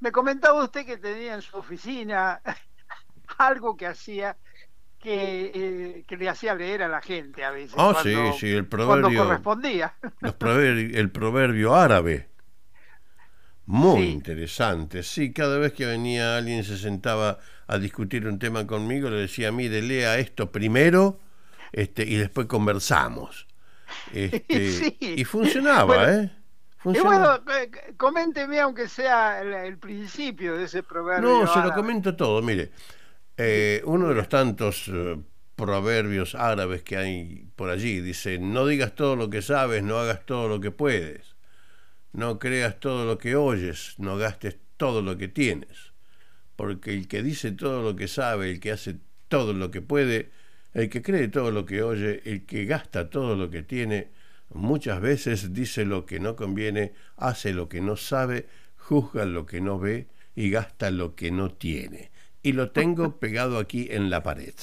Me 0.00 0.12
comentaba 0.12 0.62
usted 0.62 0.86
que 0.86 0.96
tenía 0.96 1.34
en 1.34 1.42
su 1.42 1.56
oficina 1.56 2.40
algo 3.38 3.76
que 3.76 3.86
hacía 3.86 4.36
que, 5.04 5.52
eh, 5.54 6.16
le 6.16 6.28
hacía 6.28 6.54
leer 6.54 6.82
a 6.82 6.88
la 6.88 7.00
gente 7.00 7.44
a 7.44 7.50
veces. 7.50 7.74
Ah, 7.76 7.94
sí, 8.02 8.16
sí, 8.40 8.50
el 8.50 8.66
proverbio. 8.66 9.24
correspondía. 9.24 9.94
el 10.22 11.10
proverbio 11.10 11.74
árabe. 11.74 12.28
Muy 13.66 14.04
interesante. 14.04 15.02
Sí, 15.02 15.32
cada 15.32 15.58
vez 15.58 15.72
que 15.72 15.86
venía 15.86 16.36
alguien 16.36 16.64
se 16.64 16.76
sentaba 16.76 17.38
a 17.66 17.78
discutir 17.78 18.26
un 18.26 18.38
tema 18.38 18.66
conmigo, 18.66 19.08
le 19.08 19.16
decía, 19.16 19.52
mire, 19.52 19.80
lea 19.80 20.18
esto 20.18 20.52
primero 20.52 21.18
este, 21.72 22.02
y 22.04 22.16
después 22.16 22.46
conversamos. 22.46 23.46
Este, 24.12 24.96
Y 25.00 25.24
funcionaba, 25.24 26.12
¿eh? 26.12 26.30
Y 26.84 26.98
bueno, 27.00 27.36
eh, 27.36 27.70
coménteme 27.96 28.60
aunque 28.60 28.88
sea 28.88 29.40
el, 29.40 29.78
principio 29.78 30.56
de 30.56 30.64
ese 30.64 30.82
proverbio. 30.82 31.44
No, 31.44 31.46
se 31.46 31.60
lo 31.60 31.72
comento 31.72 32.14
todo. 32.14 32.42
Mire, 32.42 32.72
eh, 33.36 33.82
uno 33.84 34.08
de 34.08 34.14
los 34.14 34.28
tantos 34.28 34.88
eh, 34.88 35.18
proverbios 35.56 36.36
árabes 36.36 36.82
que 36.84 36.96
hay 36.96 37.48
por 37.56 37.68
allí 37.70 38.00
dice, 38.00 38.38
no 38.38 38.66
digas 38.66 38.94
todo 38.94 39.16
lo 39.16 39.28
que 39.28 39.42
sabes, 39.42 39.82
no 39.82 39.98
hagas 39.98 40.24
todo 40.24 40.48
lo 40.48 40.60
que 40.60 40.70
puedes, 40.70 41.34
no 42.12 42.38
creas 42.38 42.78
todo 42.78 43.04
lo 43.04 43.18
que 43.18 43.34
oyes, 43.34 43.94
no 43.98 44.16
gastes 44.16 44.58
todo 44.76 45.02
lo 45.02 45.18
que 45.18 45.26
tienes, 45.26 45.92
porque 46.54 46.94
el 46.94 47.08
que 47.08 47.22
dice 47.24 47.50
todo 47.50 47.82
lo 47.82 47.96
que 47.96 48.06
sabe, 48.06 48.52
el 48.52 48.60
que 48.60 48.70
hace 48.70 48.98
todo 49.28 49.52
lo 49.52 49.70
que 49.72 49.82
puede, 49.82 50.30
el 50.72 50.88
que 50.88 51.02
cree 51.02 51.26
todo 51.28 51.50
lo 51.50 51.66
que 51.66 51.82
oye, 51.82 52.22
el 52.24 52.46
que 52.46 52.66
gasta 52.66 53.10
todo 53.10 53.34
lo 53.36 53.50
que 53.50 53.62
tiene, 53.64 54.10
muchas 54.50 55.00
veces 55.00 55.52
dice 55.52 55.84
lo 55.84 56.06
que 56.06 56.20
no 56.20 56.36
conviene, 56.36 56.92
hace 57.16 57.52
lo 57.52 57.68
que 57.68 57.80
no 57.80 57.96
sabe, 57.96 58.46
juzga 58.76 59.24
lo 59.24 59.44
que 59.44 59.60
no 59.60 59.80
ve 59.80 60.06
y 60.36 60.50
gasta 60.50 60.92
lo 60.92 61.16
que 61.16 61.32
no 61.32 61.50
tiene 61.50 62.13
y 62.44 62.52
lo 62.52 62.70
tengo 62.70 63.16
pegado 63.18 63.58
aquí 63.58 63.88
en 63.90 64.10
la 64.10 64.22
pared. 64.22 64.54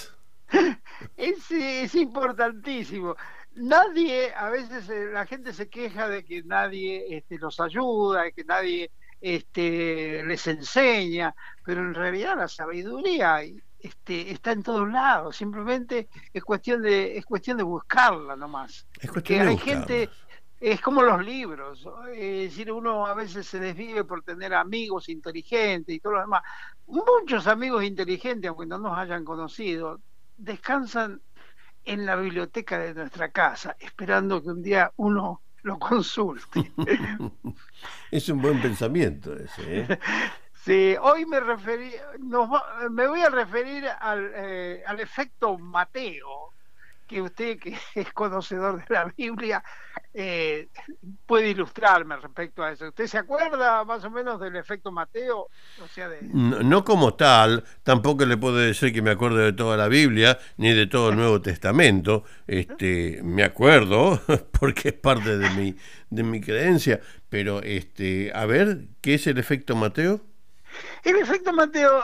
Es, 1.17 1.49
es 1.49 1.95
importantísimo. 1.95 3.15
Nadie, 3.55 4.31
a 4.35 4.51
veces 4.51 4.87
eh, 4.87 5.07
la 5.11 5.25
gente 5.25 5.51
se 5.51 5.67
queja 5.67 6.07
de 6.07 6.23
que 6.23 6.43
nadie 6.43 7.17
este, 7.17 7.39
los 7.39 7.59
ayuda, 7.59 8.21
de 8.21 8.33
que 8.33 8.43
nadie 8.43 8.91
este, 9.19 10.23
les 10.23 10.45
enseña, 10.45 11.33
pero 11.65 11.81
en 11.81 11.95
realidad 11.95 12.37
la 12.37 12.47
sabiduría 12.47 13.41
este, 13.79 14.29
está 14.29 14.51
en 14.51 14.61
todos 14.61 14.87
lados, 14.87 15.35
simplemente 15.35 16.07
es 16.31 16.43
cuestión 16.43 16.83
de, 16.83 17.17
es 17.17 17.25
cuestión 17.25 17.57
de 17.57 17.63
buscarla 17.63 18.35
nomás. 18.35 18.85
Es 18.99 19.09
cuestión 19.09 19.47
hay 19.47 19.57
gente 19.57 20.07
es 20.61 20.79
como 20.79 21.01
los 21.01 21.25
libros, 21.25 21.87
es 22.13 22.51
decir, 22.51 22.71
uno 22.71 23.07
a 23.07 23.15
veces 23.15 23.47
se 23.47 23.59
desvive 23.59 24.03
por 24.03 24.21
tener 24.21 24.53
amigos 24.53 25.09
inteligentes 25.09 25.95
y 25.95 25.99
todo 25.99 26.13
lo 26.13 26.21
demás. 26.21 26.43
Muchos 26.85 27.47
amigos 27.47 27.83
inteligentes, 27.83 28.47
aunque 28.47 28.67
no 28.67 28.77
nos 28.77 28.95
hayan 28.95 29.25
conocido, 29.25 29.99
descansan 30.37 31.19
en 31.83 32.05
la 32.05 32.15
biblioteca 32.15 32.77
de 32.77 32.93
nuestra 32.93 33.31
casa, 33.31 33.75
esperando 33.79 34.43
que 34.43 34.49
un 34.49 34.61
día 34.61 34.91
uno 34.97 35.41
lo 35.63 35.79
consulte. 35.79 36.71
es 38.11 38.29
un 38.29 38.41
buen 38.41 38.61
pensamiento 38.61 39.35
ese. 39.35 39.79
¿eh? 39.79 39.99
Sí, 40.63 40.95
hoy 41.01 41.25
me 41.25 41.39
referí, 41.39 41.91
me 42.19 43.07
voy 43.07 43.21
a 43.21 43.31
referir 43.31 43.83
al, 43.99 44.31
eh, 44.35 44.83
al 44.85 44.99
efecto 44.99 45.57
Mateo, 45.57 46.53
que 47.11 47.21
usted, 47.21 47.59
que 47.59 47.75
es 47.95 48.11
conocedor 48.13 48.87
de 48.87 48.95
la 48.95 49.13
Biblia, 49.15 49.63
eh, 50.13 50.69
puede 51.25 51.49
ilustrarme 51.49 52.15
respecto 52.15 52.63
a 52.63 52.71
eso. 52.71 52.87
¿Usted 52.87 53.07
se 53.07 53.17
acuerda 53.17 53.83
más 53.83 54.03
o 54.05 54.09
menos 54.09 54.39
del 54.39 54.55
efecto 54.55 54.91
Mateo? 54.91 55.47
O 55.83 55.87
sea, 55.93 56.09
no, 56.21 56.83
como 56.83 57.13
tal, 57.13 57.63
tampoco 57.83 58.25
le 58.25 58.37
puedo 58.37 58.55
decir 58.55 58.93
que 58.93 59.01
me 59.01 59.11
acuerdo 59.11 59.37
de 59.37 59.53
toda 59.53 59.77
la 59.77 59.89
Biblia, 59.89 60.39
ni 60.57 60.73
de 60.73 60.87
todo 60.87 61.09
el 61.09 61.17
Nuevo 61.17 61.41
Testamento. 61.41 62.23
Este, 62.47 63.19
me 63.23 63.43
acuerdo, 63.43 64.21
porque 64.59 64.89
es 64.89 64.95
parte 64.95 65.37
de 65.37 65.49
mi, 65.51 65.75
de 66.09 66.23
mi 66.23 66.39
creencia, 66.39 67.01
pero 67.29 67.61
este, 67.61 68.31
a 68.33 68.45
ver, 68.45 68.87
¿qué 69.01 69.15
es 69.15 69.27
el 69.27 69.37
efecto 69.37 69.75
Mateo? 69.75 70.21
El 71.03 71.17
efecto 71.17 71.51
Mateo 71.51 72.01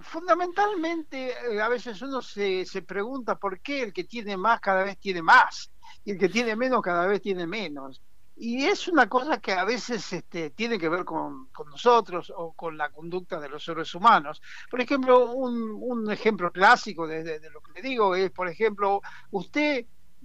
fundamentalmente 0.00 1.32
eh, 1.32 1.60
a 1.60 1.68
veces 1.68 2.00
uno 2.02 2.22
se, 2.22 2.64
se 2.64 2.82
pregunta 2.82 3.36
por 3.36 3.60
qué 3.60 3.82
el 3.82 3.92
que 3.92 4.04
tiene 4.04 4.36
más 4.36 4.60
cada 4.60 4.84
vez 4.84 4.98
tiene 4.98 5.22
más 5.22 5.70
y 6.04 6.12
el 6.12 6.18
que 6.18 6.28
tiene 6.28 6.56
menos 6.56 6.82
cada 6.82 7.06
vez 7.06 7.20
tiene 7.20 7.46
menos. 7.46 8.02
Y 8.42 8.64
es 8.64 8.88
una 8.88 9.06
cosa 9.06 9.38
que 9.38 9.52
a 9.52 9.64
veces 9.64 10.14
este, 10.14 10.48
tiene 10.50 10.78
que 10.78 10.88
ver 10.88 11.04
con, 11.04 11.48
con, 11.48 11.68
nosotros 11.68 12.32
o 12.34 12.54
con 12.54 12.78
la 12.78 12.90
conducta 12.90 13.38
de 13.38 13.50
los 13.50 13.62
seres 13.62 13.94
humanos. 13.94 14.40
Por 14.70 14.80
ejemplo, 14.80 15.32
un, 15.32 15.76
un 15.78 16.10
ejemplo 16.10 16.50
clásico 16.50 17.06
de, 17.06 17.38
lo 17.50 17.60
que 17.60 17.72
le 17.74 17.82
digo 17.82 18.14
es, 18.14 18.30
por 18.30 18.48
ejemplo, 18.48 19.02
usted 19.30 19.84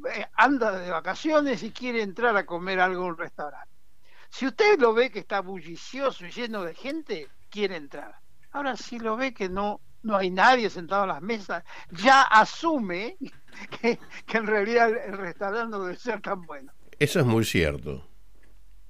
eh, 0.09 0.27
anda 0.35 0.79
de 0.79 0.89
vacaciones 0.89 1.61
y 1.63 1.71
quiere 1.71 2.03
entrar 2.03 2.37
a 2.37 2.45
comer 2.45 2.79
algo 2.79 3.03
en 3.03 3.09
un 3.09 3.17
restaurante. 3.17 3.75
Si 4.29 4.47
usted 4.47 4.79
lo 4.79 4.93
ve 4.93 5.11
que 5.11 5.19
está 5.19 5.41
bullicioso 5.41 6.25
y 6.25 6.31
lleno 6.31 6.63
de 6.63 6.73
gente, 6.73 7.27
quiere 7.49 7.75
entrar. 7.75 8.15
Ahora, 8.55 8.77
si 8.77 8.99
lo 8.99 9.17
ve 9.17 9.33
que 9.33 9.49
no, 9.49 9.81
no 10.01 10.15
hay 10.15 10.31
nadie 10.31 10.69
sentado 10.69 11.03
a 11.03 11.07
las 11.07 11.21
mesas, 11.21 11.61
ya 11.91 12.21
asume 12.21 13.17
que, 13.81 13.99
en 14.31 14.47
realidad 14.47 14.91
el 14.91 15.17
restaurante 15.17 15.71
no 15.71 15.83
debe 15.83 15.97
ser 15.97 16.21
tan 16.21 16.41
bueno. 16.43 16.71
Eso 16.97 17.19
es 17.19 17.25
muy 17.25 17.43
cierto. 17.43 18.07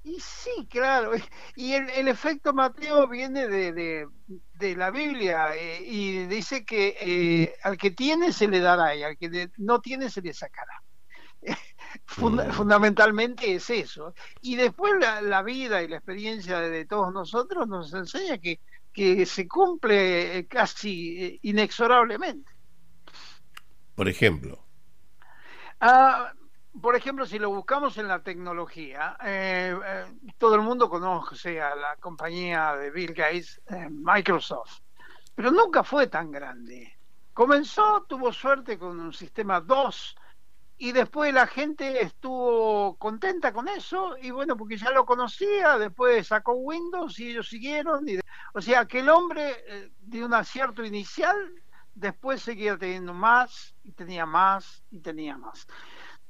Y 0.04 0.20
sí, 0.20 0.68
claro. 0.70 1.10
Y 1.56 1.72
el, 1.72 2.06
efecto 2.06 2.52
Mateo 2.52 3.08
viene 3.08 3.48
de, 3.48 4.06
de, 4.54 4.76
la 4.76 4.92
Biblia 4.92 5.48
eh, 5.56 5.82
y 5.84 6.26
dice 6.26 6.64
que 6.64 6.96
eh, 7.00 7.56
al 7.64 7.76
que 7.76 7.90
tiene 7.90 8.32
se 8.32 8.46
le 8.46 8.60
dará 8.60 8.94
y 8.94 9.02
al 9.02 9.16
que 9.18 9.50
no 9.56 9.80
tiene 9.80 10.10
se 10.10 10.22
le 10.22 10.32
sacará. 10.32 10.80
Mm. 12.18 12.50
fundamentalmente 12.52 13.54
es 13.54 13.70
eso. 13.70 14.14
Y 14.42 14.56
después 14.56 14.92
la, 15.00 15.22
la, 15.22 15.42
vida 15.42 15.82
y 15.82 15.88
la 15.88 15.96
experiencia 15.96 16.60
de 16.60 16.84
todos 16.84 17.12
nosotros 17.12 17.66
nos 17.66 17.92
enseña 17.94 18.38
que 18.38 18.60
que 18.96 19.26
se 19.26 19.46
cumple 19.46 20.38
eh, 20.38 20.46
casi 20.46 21.22
eh, 21.22 21.38
inexorablemente. 21.42 22.50
Por 23.94 24.08
ejemplo. 24.08 24.64
Ah, 25.78 26.32
por 26.80 26.96
ejemplo, 26.96 27.26
si 27.26 27.38
lo 27.38 27.50
buscamos 27.50 27.98
en 27.98 28.08
la 28.08 28.22
tecnología, 28.22 29.18
eh, 29.22 29.76
todo 30.38 30.54
el 30.54 30.62
mundo 30.62 30.88
conoce 30.88 31.60
a 31.60 31.74
la 31.74 31.96
compañía 31.96 32.74
de 32.76 32.90
Bill 32.90 33.12
Gates, 33.12 33.60
Microsoft, 33.90 34.80
pero 35.34 35.50
nunca 35.50 35.84
fue 35.84 36.06
tan 36.06 36.30
grande. 36.30 36.96
Comenzó, 37.34 38.06
tuvo 38.08 38.32
suerte 38.32 38.78
con 38.78 38.98
un 38.98 39.12
sistema 39.12 39.60
2 39.60 40.16
y 40.78 40.92
después 40.92 41.32
la 41.32 41.46
gente 41.46 42.02
estuvo 42.02 42.96
contenta 42.96 43.52
con 43.52 43.68
eso 43.68 44.16
y 44.20 44.30
bueno, 44.30 44.56
porque 44.56 44.76
ya 44.76 44.90
lo 44.90 45.06
conocía, 45.06 45.78
después 45.78 46.26
sacó 46.26 46.52
Windows 46.52 47.18
y 47.18 47.30
ellos 47.30 47.48
siguieron. 47.48 48.06
Y 48.08 48.18
o 48.52 48.60
sea, 48.60 48.86
que 48.86 49.00
el 49.00 49.08
hombre 49.08 49.64
eh, 49.66 49.90
de 50.00 50.24
un 50.24 50.34
acierto 50.34 50.84
inicial, 50.84 51.36
después 51.94 52.42
seguía 52.42 52.76
teniendo 52.76 53.14
más 53.14 53.74
y 53.82 53.92
tenía 53.92 54.26
más 54.26 54.82
y 54.90 55.00
tenía 55.00 55.38
más. 55.38 55.66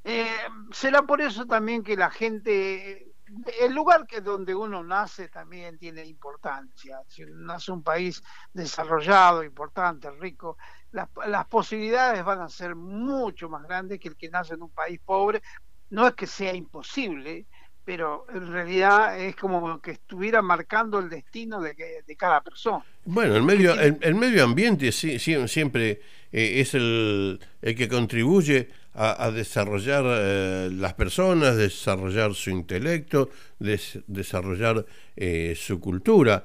Eh, 0.04 0.36
será 0.70 1.02
por 1.02 1.20
eso 1.20 1.46
también 1.46 1.82
que 1.82 1.96
la 1.96 2.10
gente, 2.10 3.12
el 3.60 3.74
lugar 3.74 4.06
que 4.06 4.20
donde 4.20 4.54
uno 4.54 4.84
nace 4.84 5.28
también 5.28 5.76
tiene 5.76 6.06
importancia. 6.06 7.00
Si 7.08 7.24
uno 7.24 7.52
nace 7.52 7.72
un 7.72 7.82
país 7.82 8.22
desarrollado, 8.52 9.42
importante, 9.42 10.08
rico, 10.12 10.56
las, 10.92 11.46
posibilidades 11.46 12.24
van 12.24 12.40
a 12.40 12.48
ser 12.48 12.74
mucho 12.74 13.48
más 13.48 13.62
grandes 13.64 14.00
que 14.00 14.08
el 14.08 14.16
que 14.16 14.28
nace 14.28 14.54
en 14.54 14.62
un 14.62 14.70
país 14.70 15.00
pobre. 15.04 15.42
No 15.90 16.06
es 16.06 16.14
que 16.14 16.26
sea 16.26 16.54
imposible, 16.54 17.46
pero 17.84 18.26
en 18.34 18.52
realidad 18.52 19.18
es 19.20 19.36
como 19.36 19.80
que 19.80 19.92
estuviera 19.92 20.42
marcando 20.42 20.98
el 20.98 21.08
destino 21.08 21.60
de, 21.60 22.02
de 22.04 22.16
cada 22.16 22.40
persona. 22.40 22.84
Bueno, 23.04 23.36
el 23.36 23.44
medio, 23.44 23.74
el, 23.80 24.14
medio 24.16 24.42
ambiente 24.42 24.90
siempre 24.90 26.00
eh, 26.32 26.60
es 26.60 26.74
el, 26.74 27.38
el, 27.62 27.76
que 27.76 27.88
contribuye 27.88 28.68
a, 28.94 29.30
desarrollar 29.30 30.04
eh, 30.06 30.70
las 30.72 30.94
personas, 30.94 31.56
desarrollar 31.56 32.34
su 32.34 32.50
intelecto, 32.50 33.30
desarrollar 33.58 34.84
eh, 35.14 35.54
su 35.56 35.78
cultura, 35.78 36.44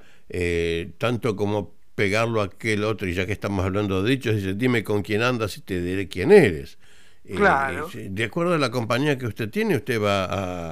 tanto 0.98 1.36
como 1.36 1.81
pegarlo 2.02 2.42
a 2.42 2.46
aquel 2.46 2.84
otro, 2.84 3.08
y 3.08 3.14
ya 3.14 3.28
que 3.28 3.32
estamos 3.32 3.64
hablando 3.64 4.02
de 4.02 4.10
dichos, 4.10 4.36
dice, 4.38 4.56
dime 4.56 4.84
con 4.84 5.04
quién 5.04 5.22
andas 5.22 5.56
y 5.58 5.62
te 5.62 5.80
diré 5.80 6.08
quién 6.08 6.32
eres. 6.32 6.80
Eh, 7.24 7.36
claro. 7.36 7.88
de 7.94 8.24
acuerdo 8.24 8.56
a 8.56 8.58
la 8.58 8.72
compañía 8.72 9.20
que 9.20 9.28
usted 9.28 9.52
tiene, 9.52 9.76
usted 9.76 10.02
va 10.02 10.26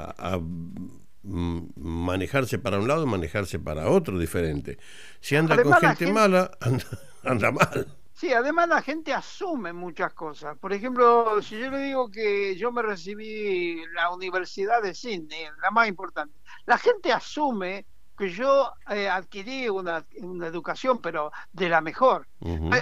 a, 0.10 0.40
manejarse 1.22 2.58
para 2.58 2.80
un 2.80 2.88
lado, 2.88 3.06
manejarse 3.06 3.60
para 3.60 3.90
otro 3.90 4.18
diferente. 4.18 4.80
Si 5.20 5.36
anda 5.36 5.62
con 5.62 5.72
gente 5.74 6.12
mala, 6.12 6.50
anda, 7.24 7.52
mal. 7.52 7.86
Sí, 8.12 8.34
además 8.34 8.68
la 8.68 8.82
gente 8.82 9.14
asume 9.14 9.72
muchas 9.72 10.12
cosas. 10.14 10.58
Por 10.58 10.74
ejemplo, 10.74 11.40
si 11.44 11.60
yo 11.60 11.70
le 11.70 11.78
digo 11.78 12.10
que 12.10 12.56
yo 12.56 12.72
me 12.72 12.82
recibí 12.82 13.84
en 13.84 13.94
la 13.94 14.10
Universidad 14.10 14.82
de 14.82 14.96
Sydney, 14.96 15.46
la 15.62 15.70
más 15.70 15.88
importante, 15.88 16.34
la 16.66 16.80
gente 16.80 17.14
asume 17.14 17.86
que 18.20 18.30
yo 18.30 18.74
eh, 18.90 19.08
adquirí 19.08 19.70
una, 19.70 20.06
educación, 20.46 21.00
pero 21.00 21.32
de 21.54 21.70
la 21.70 21.80
mejor. 21.80 22.28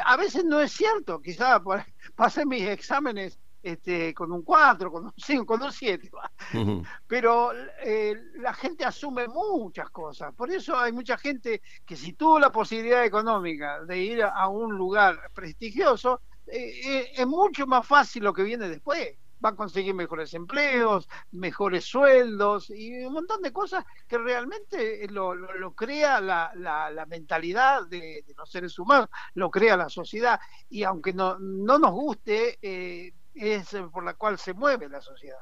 a, 0.04 0.18
veces 0.18 0.44
no 0.44 0.60
es 0.60 0.72
cierto, 0.72 1.22
quizás 1.22 1.62
pasé 2.16 2.44
mis 2.44 2.64
exámenes 2.64 3.38
este, 3.62 4.14
con 4.14 4.32
un 4.32 4.42
4, 4.42 4.92
con 4.92 5.06
un 5.06 5.14
5, 5.16 5.46
con 5.46 5.62
un 5.62 5.72
7. 5.72 6.10
Pero 7.08 7.52
eh, 7.84 8.16
la 8.36 8.54
gente 8.54 8.86
asume 8.86 9.28
muchas 9.28 9.90
cosas. 9.90 10.34
Por 10.34 10.52
eso 10.52 10.78
hay 10.78 10.92
mucha 10.92 11.18
gente 11.18 11.62
que 11.86 11.96
si 11.96 12.14
tuvo 12.14 12.40
la 12.40 12.52
posibilidad 12.52 13.04
económica 13.04 13.84
de 13.84 14.00
ir 14.00 14.24
a 14.24 14.48
un 14.48 14.76
lugar 14.76 15.32
prestigioso, 15.34 16.22
eh, 16.48 16.72
eh, 16.86 17.12
es 17.16 17.28
mucho 17.28 17.68
más 17.68 17.86
fácil 17.86 18.24
lo 18.24 18.34
que 18.34 18.44
viene 18.44 18.70
después. 18.70 19.18
Va 19.44 19.50
a 19.50 19.56
conseguir 19.56 19.94
mejores 19.94 20.34
empleos, 20.34 21.08
mejores 21.32 21.86
sueldos 21.86 22.70
y 22.70 23.04
un 23.04 23.14
montón 23.14 23.42
de 23.42 23.52
cosas 23.52 23.86
que 24.08 24.18
realmente 24.18 25.08
lo, 25.10 25.36
lo, 25.36 25.74
crea 25.74 26.20
la, 26.22 26.52
la, 26.56 27.06
mentalidad 27.06 27.86
de, 27.88 28.26
los 28.36 28.50
seres 28.50 28.78
humanos, 28.80 29.10
lo 29.36 29.52
crea 29.52 29.78
la 29.78 29.90
sociedad. 29.90 30.40
Y 30.70 30.84
aunque 30.84 31.14
no, 31.14 31.38
no 31.40 31.78
nos 31.78 31.92
guste, 31.92 32.58
eh, 32.62 33.14
es 33.36 33.76
por 33.92 34.04
la 34.04 34.16
cual 34.16 34.40
se 34.40 34.54
mueve 34.54 34.90
la 34.90 35.02
sociedad. 35.02 35.38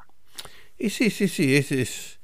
Y 0.77 0.89
sí, 0.89 1.09
sí, 1.09 1.27
sí, 1.27 1.55
ese 1.55 1.81
es, 1.81 2.19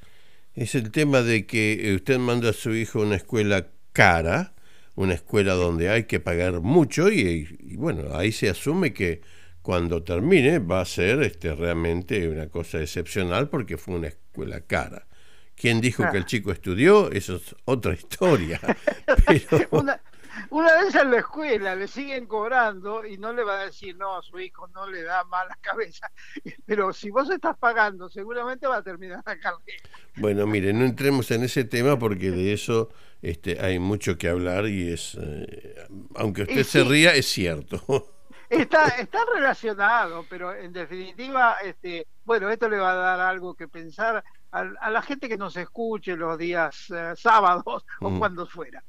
es 0.53 0.75
el 0.75 0.91
tema 0.91 1.21
de 1.21 1.45
que 1.45 1.93
usted 1.95 2.19
manda 2.19 2.49
a 2.49 2.53
su 2.53 2.73
hijo 2.75 2.99
a 2.99 3.05
una 3.05 3.15
escuela 3.15 3.67
cara, 3.93 4.53
una 4.95 5.13
escuela 5.13 5.53
donde 5.53 5.89
hay 5.89 6.03
que 6.03 6.19
pagar 6.19 6.59
mucho 6.61 7.09
y, 7.09 7.75
bueno, 7.77 8.15
ahí 8.15 8.31
se 8.31 8.49
asume 8.49 8.93
que 8.93 9.21
cuando 9.61 10.03
termine 10.03 10.59
va 10.59 10.81
a 10.81 10.85
ser 10.85 11.21
este, 11.23 11.53
realmente 11.53 12.27
una 12.27 12.49
cosa 12.49 12.81
excepcional 12.81 13.49
porque 13.49 13.77
fue 13.77 13.95
una 13.95 14.07
escuela 14.07 14.61
cara. 14.61 15.07
¿Quién 15.55 15.79
dijo 15.79 16.03
que 16.11 16.17
el 16.17 16.25
chico 16.25 16.51
estudió? 16.51 17.11
Eso 17.11 17.35
es 17.35 17.55
otra 17.65 17.93
historia. 17.93 18.59
una, 19.71 20.01
una 20.49 20.81
vez 20.81 20.95
en 20.95 21.11
la 21.11 21.19
escuela 21.19 21.75
le 21.75 21.87
siguen 21.87 22.25
cobrando 22.25 23.05
y 23.05 23.17
no 23.17 23.33
le 23.33 23.43
va 23.43 23.61
a 23.61 23.65
decir, 23.65 23.95
no, 23.95 24.17
a 24.17 24.21
su 24.21 24.39
hijo 24.39 24.67
no 24.69 24.89
le 24.89 25.03
da 25.03 25.23
mala 25.25 25.57
cabeza. 25.61 26.11
Pero 26.65 26.93
si 26.93 27.09
vos 27.09 27.29
estás 27.29 27.57
pagando, 27.57 28.09
seguramente 28.09 28.67
va 28.67 28.77
a 28.77 28.83
terminar 28.83 29.21
la 29.25 29.39
carrera. 29.39 29.83
Bueno, 30.15 30.47
mire, 30.47 30.73
no 30.73 30.85
entremos 30.85 31.29
en 31.31 31.43
ese 31.43 31.63
tema 31.63 31.99
porque 31.99 32.31
de 32.31 32.53
eso 32.53 32.89
este, 33.21 33.61
hay 33.61 33.79
mucho 33.79 34.17
que 34.17 34.29
hablar 34.29 34.67
y 34.67 34.91
es, 34.91 35.17
eh, 35.21 35.87
aunque 36.15 36.43
usted 36.43 36.63
se 36.63 36.83
ría, 36.83 37.13
es 37.13 37.27
cierto. 37.27 38.15
Está, 38.51 38.89
está 38.99 39.19
relacionado, 39.33 40.25
pero 40.29 40.53
en 40.53 40.73
definitiva, 40.73 41.55
este, 41.63 42.05
bueno, 42.25 42.49
esto 42.49 42.67
le 42.67 42.79
va 42.79 42.91
a 42.91 42.95
dar 42.95 43.19
algo 43.21 43.55
que 43.55 43.69
pensar 43.69 44.21
a, 44.51 44.89
la 44.89 45.01
gente 45.01 45.29
que 45.29 45.37
nos 45.37 45.55
escuche 45.55 46.17
los 46.17 46.37
días 46.37 46.91
eh, 46.93 47.13
sábados 47.15 47.85
o 48.01 48.09
mm. 48.09 48.19
cuando 48.19 48.45
fuera. 48.45 48.83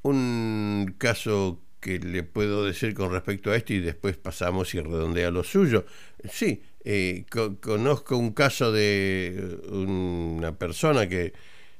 Un 0.00 0.94
caso 0.96 1.60
que 1.78 1.98
le 1.98 2.22
puedo 2.22 2.64
decir 2.64 2.94
con 2.94 3.12
respecto 3.12 3.50
a 3.50 3.56
esto 3.56 3.74
y 3.74 3.80
después 3.80 4.16
pasamos 4.16 4.74
y 4.74 4.80
redondea 4.80 5.30
lo 5.30 5.44
suyo. 5.44 5.84
Sí, 6.30 6.62
eh, 6.82 7.26
conozco 7.60 8.16
un 8.16 8.32
caso 8.32 8.72
de 8.72 9.60
una 9.70 10.52
persona 10.56 11.06
que, 11.06 11.34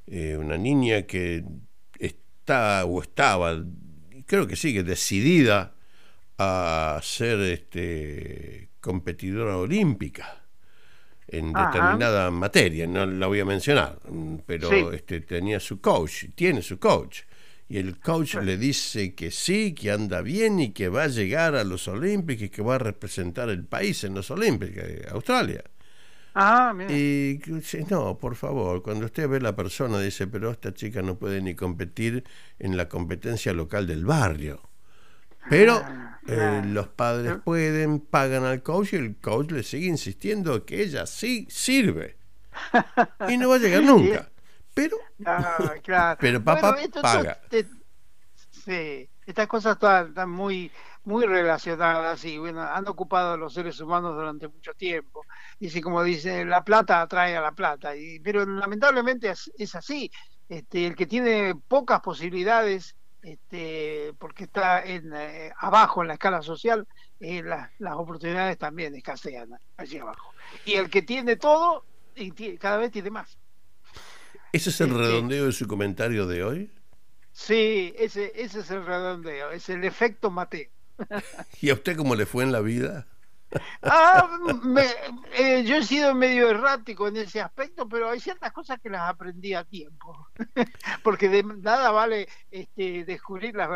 eh, 0.07 0.37
una 0.37 0.59
niña 0.59 1.03
que 1.03 1.43
está 1.99 2.85
o 2.85 3.01
estaba, 3.01 3.65
creo 4.27 4.47
que 4.47 4.57
sigue 4.57 4.83
decidida 4.83 5.72
a 6.97 7.03
ser 7.03 7.41
este, 7.41 8.71
competidora 8.81 9.57
olímpica 9.57 10.45
en 11.29 11.53
determinada 11.53 12.31
materia, 12.31 12.87
no 12.87 13.07
la 13.07 13.27
voy 13.27 13.41
a 13.41 13.45
mencionar, 13.45 13.99
pero 14.45 14.93
este, 14.93 15.21
tenía 15.21 15.61
su 15.61 15.81
coach, 15.81 16.27
tiene 16.35 16.61
su 16.61 16.79
coach 16.79 17.23
y 17.73 17.79
el 17.79 17.99
coach 18.01 18.35
le 18.35 18.59
dice 18.59 19.15
que 19.15 19.31
sí, 19.31 19.73
que 19.75 19.91
anda 19.91 20.21
bien 20.21 20.61
y 20.61 20.73
que 20.73 20.91
va 20.91 21.05
a 21.05 21.09
llegar 21.09 21.55
a 21.55 21.65
los 21.65 21.89
Olímpicos 21.89 22.45
y 22.45 22.49
que 22.51 22.61
va 22.61 22.75
a 22.75 22.79
representar 22.79 23.49
el 23.49 23.65
país 23.65 24.05
en 24.05 24.15
los 24.15 24.31
Olímpicos, 24.31 24.85
eh, 24.85 25.07
Australia. 25.11 25.65
Ah, 26.35 26.75
mira. 26.77 26.93
Y 26.93 27.41
no, 27.89 28.19
por 28.19 28.37
favor, 28.37 28.83
cuando 28.83 29.07
usted 29.07 29.27
ve 29.27 29.41
la 29.41 29.57
persona, 29.57 29.99
dice, 30.01 30.27
pero 30.27 30.51
esta 30.51 30.75
chica 30.75 31.01
no 31.01 31.19
puede 31.19 31.41
ni 31.41 31.55
competir 31.55 32.25
en 32.59 32.77
la 32.77 32.91
competencia 32.91 33.55
local 33.55 33.87
del 33.87 34.05
barrio. 34.05 34.61
Pero 35.49 35.83
ah, 35.83 36.12
eh, 36.27 36.63
los 36.65 36.89
padres 36.89 37.39
pueden, 37.45 38.01
pagan 38.01 38.45
al 38.45 38.63
coach 38.63 38.93
y 38.93 38.97
el 38.97 39.17
coach 39.17 39.51
le 39.51 39.63
sigue 39.63 39.87
insistiendo 39.87 40.65
que 40.65 40.83
ella 40.83 41.07
sí 41.07 41.47
sirve. 41.51 42.17
Y 43.29 43.37
no 43.37 43.49
va 43.49 43.57
a 43.57 43.59
llegar 43.59 43.83
nunca. 43.85 44.31
Pero, 44.75 44.97
ah, 45.27 45.75
claro. 45.83 46.19
pero 46.21 46.43
papá 46.43 46.77
paga. 47.01 47.41
sí, 48.51 49.09
estas 49.27 49.47
cosas 49.47 49.75
están, 49.75 50.31
muy, 50.31 50.71
muy 51.05 51.27
relacionadas 51.27 52.25
y 52.25 52.39
bueno, 52.39 52.63
han 52.63 52.87
ocupado 52.89 53.33
a 53.35 53.37
los 53.37 53.53
seres 53.53 53.81
humanos 53.81 54.15
durante 54.15 54.49
mucho 54.49 54.73
tiempo. 54.75 55.25
Y 55.59 55.71
si 55.71 55.81
como 55.81 56.03
dice, 56.03 56.45
la 56.45 56.65
plata 56.65 57.03
atrae 57.03 57.37
a 57.37 57.41
la 57.41 57.53
plata. 57.53 57.95
Y, 57.97 58.21
pero 58.21 58.47
lamentablemente 58.47 59.31
es, 59.31 59.75
así. 59.75 60.11
Este, 60.49 60.87
el 60.87 60.95
que 60.97 61.07
tiene 61.07 61.55
pocas 61.55 62.01
posibilidades, 62.01 62.97
este, 63.23 64.13
porque 64.19 64.45
está 64.45 64.85
en, 64.85 65.13
eh, 65.15 65.53
abajo 65.59 66.03
en 66.03 66.09
la 66.09 66.15
escala 66.15 66.43
social, 66.43 66.87
eh, 67.21 67.43
las 67.43 67.95
oportunidades 67.95 68.59
también 68.59 68.95
escasean 68.95 69.51
allí 69.77 69.99
abajo. 69.99 70.35
Y 70.65 70.75
el 70.75 70.91
que 70.91 71.03
tiene 71.03 71.37
todo, 71.37 71.85
y 72.17 72.33
cada 72.59 72.79
vez 72.79 72.91
tiene 72.91 73.11
más. 73.11 73.39
¿Ese 74.53 74.71
es 74.71 74.81
el 74.81 74.91
este, 74.91 75.03
redondeo 75.03 75.47
de 75.47 75.53
su 75.53 75.67
comentario 75.67 76.27
de 76.27 76.45
hoy? 76.45 76.71
Sí, 77.33 77.95
ese, 77.97 78.33
ese 78.35 78.61
es 78.61 78.71
el 78.71 78.85
redondeo, 78.85 79.51
es 79.51 79.69
el 79.69 79.85
efecto 79.85 80.31
Mateo. 80.31 80.69
¿Y 81.61 81.71
a 81.71 81.75
usted 81.75 81.97
cómo 81.97 82.15
le 82.15 82.27
fue 82.27 82.45
en 82.45 82.53
la 82.53 82.61
vida? 82.61 83.07
Ah, 83.83 84.29
eh, 85.39 85.65
yo 85.65 85.77
he 85.77 85.83
sido 85.83 86.15
medio 86.15 86.49
errático 86.49 87.09
en 87.09 87.17
ese 87.17 87.41
aspecto, 87.41 87.89
pero 87.89 88.11
hay 88.11 88.21
ciertas 88.21 88.53
cosas 88.53 88.81
que 88.81 88.89
las 88.89 89.09
aprendí 89.09 89.55
a 89.55 89.65
tiempo, 89.65 90.29
porque 91.03 91.29
de 91.29 91.43
nada 91.43 91.91
vale 91.91 92.29
este, 92.51 93.05
descubrir 93.05 93.55
las, 93.55 93.69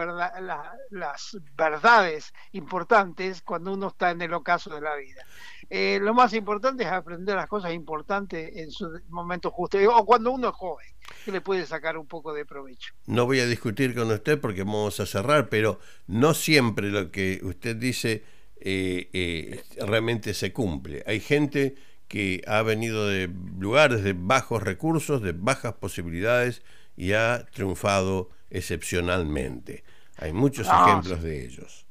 las 0.90 1.38
verdades 1.56 2.32
importantes 2.52 3.42
cuando 3.42 3.72
uno 3.72 3.88
está 3.88 4.10
en 4.10 4.22
el 4.22 4.32
ocaso 4.32 4.74
de 4.74 4.80
la 4.80 4.94
vida. 4.96 5.22
Eh, 5.68 5.98
lo 6.00 6.14
más 6.14 6.32
importante 6.32 6.84
es 6.84 6.90
aprender 6.90 7.34
las 7.34 7.48
cosas 7.48 7.72
importantes 7.72 8.56
en 8.56 8.70
su 8.70 9.00
momento 9.08 9.50
justo, 9.50 9.78
o 9.92 10.06
cuando 10.06 10.30
uno 10.30 10.48
es 10.48 10.54
joven, 10.54 10.86
que 11.24 11.32
le 11.32 11.40
puede 11.40 11.66
sacar 11.66 11.98
un 11.98 12.06
poco 12.06 12.32
de 12.32 12.46
provecho. 12.46 12.94
No 13.06 13.26
voy 13.26 13.40
a 13.40 13.46
discutir 13.46 13.94
con 13.94 14.10
usted 14.10 14.40
porque 14.40 14.62
vamos 14.62 15.00
a 15.00 15.06
cerrar, 15.06 15.48
pero 15.48 15.80
no 16.06 16.34
siempre 16.34 16.88
lo 16.90 17.10
que 17.10 17.40
usted 17.42 17.76
dice 17.76 18.35
eh, 18.60 19.10
eh, 19.12 19.64
realmente 19.86 20.34
se 20.34 20.52
cumple. 20.52 21.04
Hay 21.06 21.20
gente 21.20 21.76
que 22.08 22.42
ha 22.46 22.62
venido 22.62 23.06
de 23.06 23.28
lugares 23.58 24.02
de 24.02 24.14
bajos 24.14 24.62
recursos, 24.62 25.22
de 25.22 25.32
bajas 25.32 25.74
posibilidades 25.74 26.62
y 26.96 27.12
ha 27.12 27.46
triunfado 27.46 28.30
excepcionalmente. 28.50 29.84
Hay 30.18 30.32
muchos 30.32 30.68
ejemplos 30.68 31.22
de 31.22 31.44
ellos. 31.44 31.86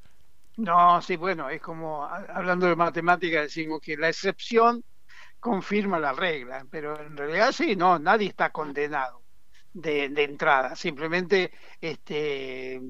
No, 0.58 1.02
sí, 1.02 1.18
bueno, 1.18 1.50
es 1.50 1.62
como 1.62 2.06
hablando 2.06 2.66
de 2.66 2.76
matemática 2.76 3.42
decimos 3.42 3.82
que 3.82 3.98
la 3.98 4.10
excepción 4.10 4.84
confirma 5.40 6.00
la 6.00 6.14
regla, 6.14 6.66
pero 6.72 7.00
en 7.00 7.18
realidad 7.18 7.52
sí, 7.52 7.76
no, 7.76 8.00
nadie 8.00 8.30
está 8.30 8.52
condenado 8.52 9.25
de, 9.76 10.24
entrada, 10.24 10.76
simplemente 10.76 11.52
este 11.80 12.82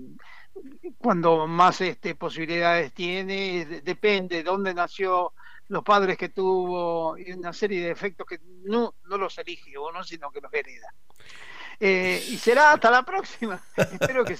cuando 0.98 1.48
más 1.48 1.82
este 1.82 2.15
posibilidades 2.15 2.93
tiene, 2.93 3.65
depende 3.84 4.38
de 4.38 4.43
dónde 4.43 4.74
nació, 4.74 5.34
los 5.67 5.84
padres 5.84 6.17
que 6.17 6.30
tuvo 6.30 7.17
y 7.17 7.32
una 7.34 7.52
serie 7.52 7.84
de 7.84 7.91
efectos 7.91 8.26
que 8.28 8.39
no, 8.63 8.93
no 9.06 9.17
los 9.17 9.38
elige 9.38 9.78
uno, 9.78 10.04
sino 10.04 10.32
que 10.32 10.39
los 10.39 10.54
hereda. 10.54 10.93
Eh, 11.80 12.24
y 12.30 12.38
será 12.38 12.74
hasta 12.74 12.89
la 12.89 13.04
próxima. 13.04 13.62
espero, 13.78 14.24
que, 14.24 14.38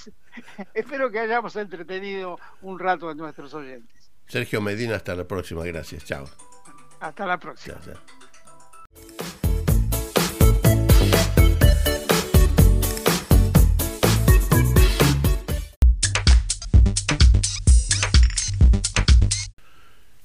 espero 0.72 1.10
que 1.10 1.18
hayamos 1.18 1.54
entretenido 1.56 2.38
un 2.62 2.78
rato 2.78 3.10
a 3.10 3.14
nuestros 3.14 3.52
oyentes. 3.52 4.10
Sergio 4.26 4.60
Medina, 4.60 4.96
hasta 4.96 5.14
la 5.14 5.26
próxima. 5.26 5.64
Gracias. 5.64 6.04
Chao. 6.04 6.24
Hasta 7.00 7.26
la 7.26 7.38
próxima. 7.38 7.76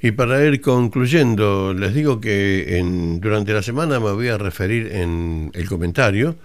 Y 0.01 0.11
para 0.11 0.43
ir 0.43 0.61
concluyendo, 0.61 1.75
les 1.75 1.93
digo 1.93 2.19
que 2.19 2.79
en, 2.79 3.21
durante 3.21 3.53
la 3.53 3.61
semana 3.61 3.99
me 3.99 4.11
voy 4.11 4.29
a 4.29 4.37
referir 4.39 4.87
en 4.93 5.51
el 5.53 5.69
comentario 5.69 6.35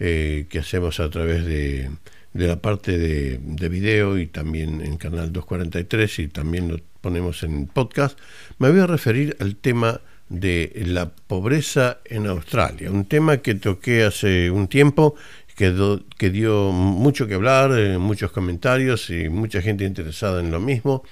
eh, 0.00 0.46
que 0.50 0.58
hacemos 0.58 0.98
a 0.98 1.08
través 1.08 1.46
de, 1.46 1.88
la 2.34 2.56
parte 2.56 2.98
de, 2.98 3.38
de, 3.40 3.68
video 3.68 4.18
y 4.18 4.26
también 4.26 4.80
en 4.80 4.96
Canal 4.96 5.32
243 5.32 6.18
y 6.18 6.28
también 6.28 6.68
lo 6.68 6.78
ponemos 7.00 7.44
en 7.44 7.68
podcast, 7.68 8.18
me 8.58 8.70
voy 8.70 8.80
a 8.80 8.86
referir 8.88 9.36
al 9.38 9.54
tema 9.54 10.00
de 10.28 10.72
la 10.86 11.08
pobreza 11.08 11.98
en 12.04 12.26
Australia, 12.26 12.90
un 12.90 13.04
tema 13.04 13.36
que 13.36 13.54
toqué 13.54 14.02
hace 14.02 14.50
un 14.50 14.66
tiempo, 14.66 15.14
que, 15.54 15.72
que 16.18 16.30
dio 16.30 16.72
mucho 16.72 17.28
que 17.28 17.34
hablar, 17.34 17.70
eh, 17.78 17.98
muchos 17.98 18.32
comentarios 18.32 19.10
y 19.10 19.28
mucha 19.28 19.62
gente 19.62 19.84
interesada 19.84 20.40
en 20.40 20.50
lo 20.50 20.58
mismo. 20.58 21.04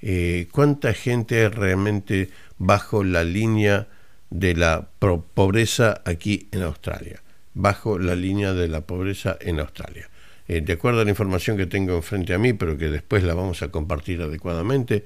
Eh, 0.00 0.48
¿Cuánta 0.52 0.92
gente 0.92 1.48
realmente 1.48 2.30
bajo 2.58 3.04
la 3.04 3.24
línea 3.24 3.88
de 4.30 4.54
la 4.54 4.88
pobreza 5.00 6.02
aquí 6.04 6.48
en 6.52 6.62
Australia? 6.62 7.22
Bajo 7.54 7.98
la 7.98 8.14
línea 8.14 8.52
de 8.52 8.68
la 8.68 8.82
pobreza 8.82 9.36
en 9.40 9.60
Australia. 9.60 10.10
Eh, 10.46 10.60
de 10.60 10.74
acuerdo 10.74 11.00
a 11.00 11.04
la 11.04 11.10
información 11.10 11.56
que 11.56 11.66
tengo 11.66 11.94
enfrente 11.94 12.34
a 12.34 12.38
mí, 12.38 12.52
pero 12.52 12.76
que 12.76 12.90
después 12.90 13.22
la 13.22 13.34
vamos 13.34 13.62
a 13.62 13.68
compartir 13.68 14.20
adecuadamente, 14.20 15.04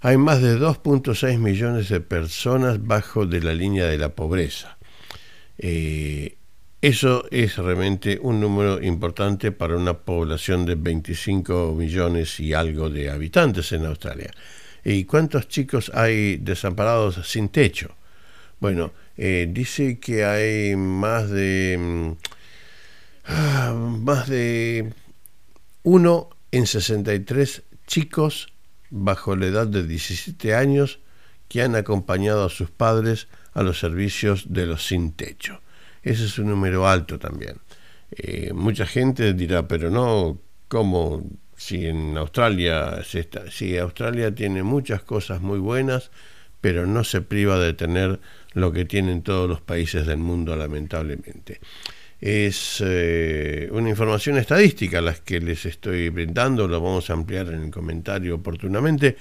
hay 0.00 0.16
más 0.16 0.42
de 0.42 0.58
2.6 0.58 1.38
millones 1.38 1.88
de 1.88 2.00
personas 2.00 2.86
bajo 2.86 3.26
de 3.26 3.40
la 3.40 3.54
línea 3.54 3.86
de 3.86 3.98
la 3.98 4.10
pobreza. 4.10 4.76
Eh, 5.58 6.36
eso 6.84 7.24
es 7.30 7.56
realmente 7.56 8.18
un 8.20 8.40
número 8.40 8.82
importante 8.82 9.52
para 9.52 9.74
una 9.74 9.94
población 9.94 10.66
de 10.66 10.74
25 10.74 11.74
millones 11.74 12.38
y 12.40 12.52
algo 12.52 12.90
de 12.90 13.08
habitantes 13.08 13.72
en 13.72 13.86
Australia. 13.86 14.30
¿Y 14.84 15.06
cuántos 15.06 15.48
chicos 15.48 15.90
hay 15.94 16.36
desamparados 16.36 17.26
sin 17.26 17.48
techo? 17.48 17.96
Bueno, 18.60 18.92
eh, 19.16 19.48
dice 19.50 19.98
que 19.98 20.26
hay 20.26 20.76
más 20.76 21.30
de 21.30 21.78
mm, 21.80 22.10
ah, 23.28 23.72
más 23.72 24.28
de 24.28 24.92
uno 25.84 26.28
en 26.50 26.66
63 26.66 27.62
chicos 27.86 28.52
bajo 28.90 29.36
la 29.36 29.46
edad 29.46 29.66
de 29.66 29.86
17 29.86 30.54
años 30.54 30.98
que 31.48 31.62
han 31.62 31.76
acompañado 31.76 32.44
a 32.44 32.50
sus 32.50 32.70
padres 32.70 33.26
a 33.54 33.62
los 33.62 33.78
servicios 33.78 34.52
de 34.52 34.66
los 34.66 34.84
sin 34.84 35.12
techo. 35.12 35.62
Ese 36.04 36.26
es 36.26 36.38
un 36.38 36.50
número 36.50 36.86
alto 36.86 37.18
también. 37.18 37.56
Eh, 38.12 38.52
mucha 38.54 38.86
gente 38.86 39.34
dirá, 39.34 39.66
pero 39.66 39.90
no, 39.90 40.38
¿cómo? 40.68 41.24
Si 41.56 41.86
en 41.86 42.16
Australia, 42.16 43.02
está, 43.12 43.50
si 43.50 43.76
Australia 43.78 44.34
tiene 44.34 44.62
muchas 44.62 45.02
cosas 45.02 45.40
muy 45.40 45.58
buenas, 45.58 46.10
pero 46.60 46.86
no 46.86 47.02
se 47.02 47.20
priva 47.20 47.58
de 47.58 47.72
tener 47.72 48.20
lo 48.52 48.72
que 48.72 48.84
tienen 48.84 49.22
todos 49.22 49.48
los 49.48 49.60
países 49.60 50.06
del 50.06 50.18
mundo, 50.18 50.54
lamentablemente 50.54 51.60
es 52.24 52.82
eh, 52.82 53.68
una 53.70 53.90
información 53.90 54.38
estadística 54.38 55.02
las 55.02 55.20
que 55.20 55.40
les 55.40 55.66
estoy 55.66 56.08
brindando, 56.08 56.66
lo 56.66 56.80
vamos 56.80 57.10
a 57.10 57.12
ampliar 57.12 57.48
en 57.48 57.64
el 57.64 57.70
comentario 57.70 58.36
oportunamente. 58.36 59.18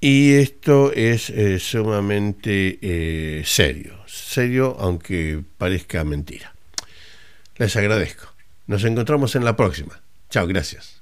Y 0.00 0.34
esto 0.34 0.92
es 0.92 1.28
eh, 1.30 1.58
sumamente 1.58 2.78
eh, 2.80 3.42
serio, 3.44 3.98
serio 4.06 4.76
aunque 4.78 5.42
parezca 5.58 6.04
mentira. 6.04 6.54
Les 7.56 7.74
agradezco. 7.76 8.32
Nos 8.66 8.84
encontramos 8.84 9.34
en 9.34 9.44
la 9.44 9.56
próxima. 9.56 10.00
Chao, 10.30 10.46
gracias. 10.46 10.97